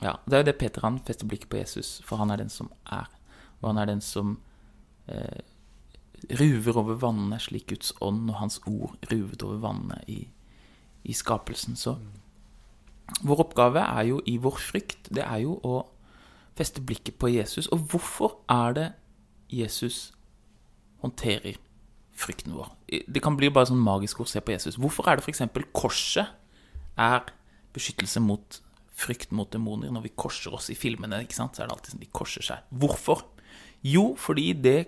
ja, 0.00 0.16
Det 0.24 0.34
er 0.34 0.42
jo 0.42 0.48
det 0.48 0.58
Peter 0.58 0.84
han 0.86 1.00
fester 1.04 1.26
blikket 1.28 1.50
på 1.50 1.58
Jesus, 1.60 2.00
for 2.04 2.16
han 2.16 2.30
er 2.30 2.36
den 2.36 2.48
som 2.52 2.70
er. 2.86 3.08
Og 3.60 3.72
han 3.72 3.78
er 3.78 3.86
den 3.90 4.00
som 4.00 4.38
eh, 5.08 5.42
ruver 6.38 6.78
over 6.78 6.98
vannene 7.02 7.38
slik 7.42 7.68
Guds 7.72 7.92
ånd 8.00 8.30
og 8.30 8.38
hans 8.40 8.60
ord 8.66 8.96
ruvet 9.10 9.42
over 9.42 9.60
vannene 9.62 10.00
i, 10.06 10.28
i 11.04 11.12
skapelsen. 11.12 11.76
Så 11.76 11.96
vår 13.24 13.44
oppgave 13.46 13.82
er 13.82 14.08
jo 14.10 14.20
i 14.26 14.36
vår 14.36 14.58
frykt, 14.60 15.10
det 15.10 15.24
er 15.24 15.42
jo 15.44 15.58
å 15.64 15.82
feste 16.58 16.82
blikket 16.82 17.18
på 17.18 17.30
Jesus. 17.32 17.68
Og 17.74 17.88
hvorfor 17.90 18.38
er 18.50 18.74
det 18.76 18.88
Jesus 19.50 20.12
håndterer 21.02 21.58
frykten 22.18 22.54
vår? 22.54 22.72
Det 22.88 23.22
kan 23.22 23.38
bli 23.38 23.50
bare 23.50 23.70
sånn 23.70 23.82
magisk 23.82 24.20
å 24.20 24.28
se 24.28 24.42
på 24.42 24.54
Jesus. 24.54 24.78
Hvorfor 24.78 25.08
er 25.08 25.18
det 25.18 25.26
f.eks. 25.26 25.46
korset 25.72 26.34
er 26.98 27.32
beskyttelse 27.76 28.20
mot 28.24 28.60
frykt 28.98 29.32
mot 29.32 29.50
demoner? 29.52 29.92
Når 29.94 30.08
vi 30.08 30.14
korser 30.18 30.54
oss 30.54 30.70
i 30.72 30.78
filmene, 30.78 31.22
ikke 31.24 31.38
sant? 31.38 31.56
så 31.56 31.64
er 31.64 31.70
det 31.70 31.76
alltid 31.76 31.94
sånn 31.94 32.04
de 32.04 32.12
korser 32.20 32.44
seg. 32.44 32.64
Hvorfor? 32.70 33.24
Jo, 33.86 34.12
fordi 34.18 34.52
det 34.58 34.78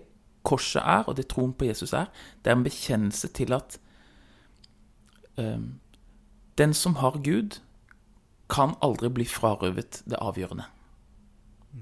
korset 0.46 0.82
er, 0.82 1.04
og 1.06 1.16
det 1.18 1.28
troen 1.30 1.52
på 1.54 1.68
Jesus 1.68 1.92
er, 1.96 2.10
det 2.42 2.50
er 2.50 2.58
en 2.58 2.66
bekjennelse 2.66 3.30
til 3.36 3.54
at 3.54 3.76
um, 5.36 5.80
den 6.58 6.74
som 6.74 6.96
har 7.00 7.20
Gud, 7.24 7.60
kan 8.50 8.74
aldri 8.82 9.08
bli 9.14 9.24
frarøvet 9.30 10.02
det 10.10 10.18
avgjørende. 10.18 10.66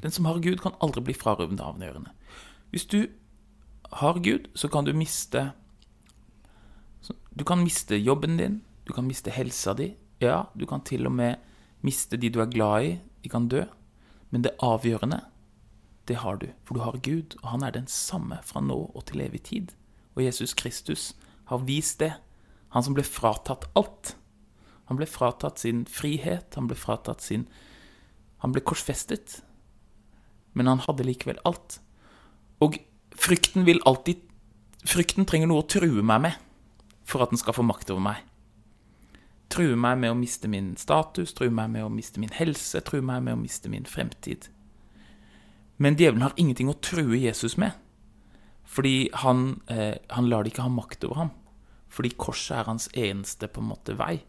Den 0.03 0.13
som 0.13 0.27
har 0.29 0.41
Gud, 0.45 0.61
kan 0.61 0.77
aldri 0.85 1.07
bli 1.07 1.15
frarøvet 1.17 1.57
det 1.57 1.65
avgjørende. 1.65 2.13
Hvis 2.71 2.85
du 2.87 3.07
har 3.93 4.21
Gud, 4.21 4.51
så 4.55 4.69
kan 4.69 4.85
du 4.85 4.93
miste 4.93 5.53
Du 7.39 7.45
kan 7.45 7.63
miste 7.63 7.95
jobben 7.97 8.37
din, 8.37 8.63
du 8.85 8.93
kan 8.93 9.07
miste 9.07 9.31
helsa 9.31 9.73
di. 9.73 9.95
Ja, 10.23 10.49
du 10.55 10.67
kan 10.67 10.83
til 10.83 11.07
og 11.07 11.15
med 11.15 11.39
miste 11.87 12.19
de 12.19 12.31
du 12.31 12.41
er 12.43 12.51
glad 12.51 12.85
i. 12.85 12.95
De 13.23 13.31
kan 13.31 13.49
dø. 13.49 13.65
Men 14.31 14.43
det 14.45 14.57
avgjørende, 14.63 15.23
det 16.09 16.21
har 16.25 16.41
du. 16.43 16.49
For 16.65 16.75
du 16.75 16.83
har 16.83 16.99
Gud, 17.03 17.39
og 17.43 17.49
han 17.53 17.65
er 17.65 17.75
den 17.75 17.87
samme 17.87 18.41
fra 18.45 18.61
nå 18.61 18.79
og 18.95 19.05
til 19.07 19.23
evig 19.25 19.43
tid. 19.49 19.75
Og 20.17 20.25
Jesus 20.25 20.55
Kristus 20.55 21.15
har 21.49 21.65
vist 21.65 22.01
det. 22.03 22.13
Han 22.75 22.85
som 22.85 22.97
ble 22.97 23.07
fratatt 23.07 23.69
alt. 23.79 24.17
Han 24.89 24.99
ble 24.99 25.07
fratatt 25.09 25.61
sin 25.63 25.85
frihet, 25.87 26.55
han 26.57 26.69
ble 26.69 26.77
fratatt 26.77 27.23
sin 27.23 27.49
Han 28.39 28.53
ble 28.55 28.63
korsfestet. 28.63 29.41
Men 30.55 30.69
han 30.71 30.79
hadde 30.85 31.03
likevel 31.03 31.41
alt. 31.45 31.81
Og 32.63 32.79
frykten 33.15 33.67
vil 33.67 33.83
alltid 33.87 34.23
Frykten 34.87 35.27
trenger 35.27 35.51
noe 35.51 35.65
å 35.65 35.67
true 35.67 36.05
meg 36.07 36.21
med 36.23 36.37
for 37.09 37.25
at 37.25 37.33
den 37.33 37.41
skal 37.41 37.57
få 37.57 37.65
makt 37.67 37.91
over 37.91 38.05
meg. 38.05 38.28
True 39.49 39.77
meg 39.81 39.99
med 39.99 40.13
å 40.13 40.19
miste 40.19 40.49
min 40.49 40.75
status, 40.77 41.33
true 41.33 41.51
meg 41.51 41.71
med 41.73 41.87
å 41.87 41.93
miste 41.93 42.21
min 42.21 42.33
helse, 42.37 42.81
true 42.85 43.05
meg 43.05 43.23
med 43.25 43.37
å 43.37 43.41
miste 43.41 43.71
min 43.73 43.89
fremtid. 43.89 44.51
Men 45.79 45.97
djevelen 45.97 46.27
har 46.27 46.35
ingenting 46.37 46.69
å 46.69 46.81
true 46.83 47.17
Jesus 47.17 47.57
med, 47.57 47.73
fordi 48.69 49.09
han, 49.23 49.61
eh, 49.69 49.97
han 50.11 50.29
lar 50.29 50.43
det 50.45 50.53
ikke 50.53 50.67
ha 50.67 50.73
makt 50.73 51.05
over 51.05 51.15
ham. 51.15 51.31
Fordi 51.89 52.11
korset 52.19 52.59
er 52.59 52.65
hans 52.65 52.89
eneste 52.93 53.49
på 53.49 53.63
en 53.63 53.71
måte 53.71 53.97
vei. 53.97 54.21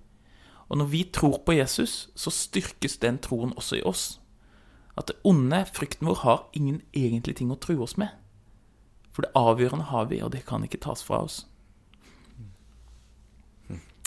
Og 0.70 0.78
når 0.78 0.86
vi 0.86 1.04
tror 1.04 1.42
på 1.46 1.58
Jesus, 1.58 2.10
så 2.16 2.32
styrkes 2.32 2.98
den 3.02 3.18
troen 3.18 3.54
også 3.58 3.80
i 3.80 3.84
oss. 3.84 4.20
At 4.98 5.08
det 5.08 5.16
onde, 5.24 5.66
frykten 5.74 6.08
vår, 6.08 6.16
har 6.24 6.46
ingen 6.54 6.82
egentlig 6.94 7.36
ting 7.36 7.52
å 7.52 7.60
true 7.60 7.84
oss 7.84 7.98
med. 7.98 8.10
For 9.12 9.26
det 9.26 9.36
avgjørende 9.36 9.90
har 9.90 10.06
vi, 10.06 10.22
og 10.22 10.32
det 10.32 10.46
kan 10.46 10.64
ikke 10.64 10.82
tas 10.86 11.04
fra 11.04 11.24
oss. 11.26 11.46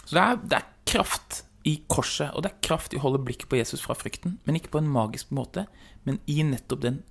Så 0.04 0.16
det 0.16 0.22
er, 0.22 0.38
det 0.42 0.58
er 0.58 0.68
kraft 0.88 1.42
i 1.68 1.76
korset, 1.86 2.32
og 2.34 2.42
det 2.42 2.52
er 2.52 2.62
kraft 2.66 2.94
i 2.94 2.98
å 2.98 3.04
holde 3.04 3.22
blikket 3.22 3.48
på 3.50 3.58
Jesus 3.60 3.82
fra 3.84 3.94
frykten. 3.94 4.38
Men 4.44 4.58
ikke 4.58 4.72
på 4.74 4.82
en 4.82 4.90
magisk 4.90 5.30
måte, 5.34 5.66
men 6.06 6.18
i 6.26 6.42
nettopp 6.46 6.82
den 6.82 7.02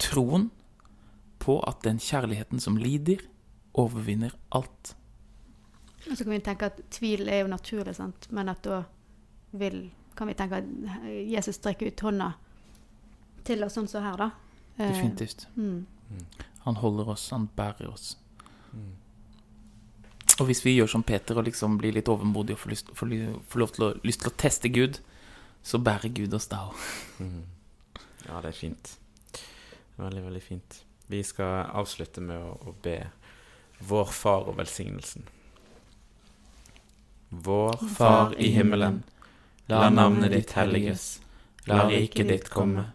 troen 0.00 0.50
på 1.42 1.58
at 1.68 1.82
den 1.84 2.00
kjærligheten 2.02 2.62
som 2.62 2.78
lider, 2.80 3.20
overvinner 3.76 4.32
alt. 4.56 4.94
Og 6.06 6.16
så 6.16 6.24
kan 6.24 6.32
vi 6.32 6.40
tenke 6.44 6.70
at 6.70 6.80
tvil 6.94 7.28
er 7.28 7.42
jo 7.44 7.52
naturlig, 7.52 7.96
sant? 7.98 8.28
men 8.32 8.48
at 8.48 8.62
da 8.64 8.80
vil, 9.56 9.82
kan 10.16 10.30
vi 10.30 10.36
tenke 10.38 10.62
at 10.62 11.06
Jesus 11.28 11.60
strekker 11.60 11.90
ut 11.90 12.04
hånda 12.08 12.30
til 13.46 13.64
oss 13.66 13.76
sånn 13.76 13.88
som 13.90 14.04
her, 14.06 14.16
da. 14.18 14.30
Eh, 14.76 14.88
Definitivt. 14.88 15.46
Mm. 15.56 15.84
Han 16.64 16.80
holder 16.80 17.12
oss, 17.14 17.28
han 17.30 17.48
bærer 17.56 17.90
oss. 17.92 18.14
Og 20.40 20.50
hvis 20.50 20.64
vi 20.66 20.74
gjør 20.76 20.90
som 20.92 21.04
Peter 21.06 21.38
og 21.38 21.46
liksom 21.46 21.78
blir 21.80 21.94
litt 21.96 22.10
overmodige 22.12 22.58
og 22.58 22.62
får, 22.64 22.72
lyst, 22.74 22.90
får, 22.98 23.12
får 23.48 23.62
lov 23.62 23.72
til 23.72 23.86
å, 23.86 23.92
lyst 24.04 24.22
til 24.24 24.32
å 24.32 24.36
teste 24.36 24.70
Gud, 24.72 25.00
så 25.64 25.80
bærer 25.82 26.12
Gud 26.14 26.34
oss 26.36 26.50
da 26.52 26.66
òg. 26.68 26.82
Ja, 28.26 28.40
det 28.42 28.50
er 28.50 28.58
fint. 28.58 28.92
Veldig, 29.96 30.22
veldig 30.26 30.42
fint. 30.42 30.80
Vi 31.06 31.22
skal 31.24 31.70
avslutte 31.78 32.20
med 32.20 32.42
å, 32.42 32.56
å 32.68 32.74
be 32.82 32.98
Vår 33.86 34.12
Far 34.12 34.48
og 34.50 34.58
velsignelsen. 34.58 35.28
Vår 37.30 37.78
Far 37.96 38.34
i 38.38 38.50
himmelen. 38.54 39.02
La 39.70 39.88
navnet 39.90 40.34
ditt 40.34 40.52
helliges. 40.58 41.06
La 41.66 41.86
riket 41.88 42.28
ditt 42.28 42.50
komme. 42.52 42.90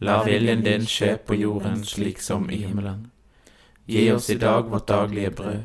La 0.00 0.22
viljen 0.24 0.64
din 0.64 0.86
skje 0.88 1.16
på 1.26 1.36
jorden 1.36 1.84
slik 1.84 2.22
som 2.24 2.48
i 2.50 2.62
himmelen. 2.64 3.10
Gi 3.90 4.06
oss 4.12 4.30
i 4.30 4.38
dag 4.40 4.70
vårt 4.70 4.88
daglige 4.88 5.30
brød, 5.30 5.64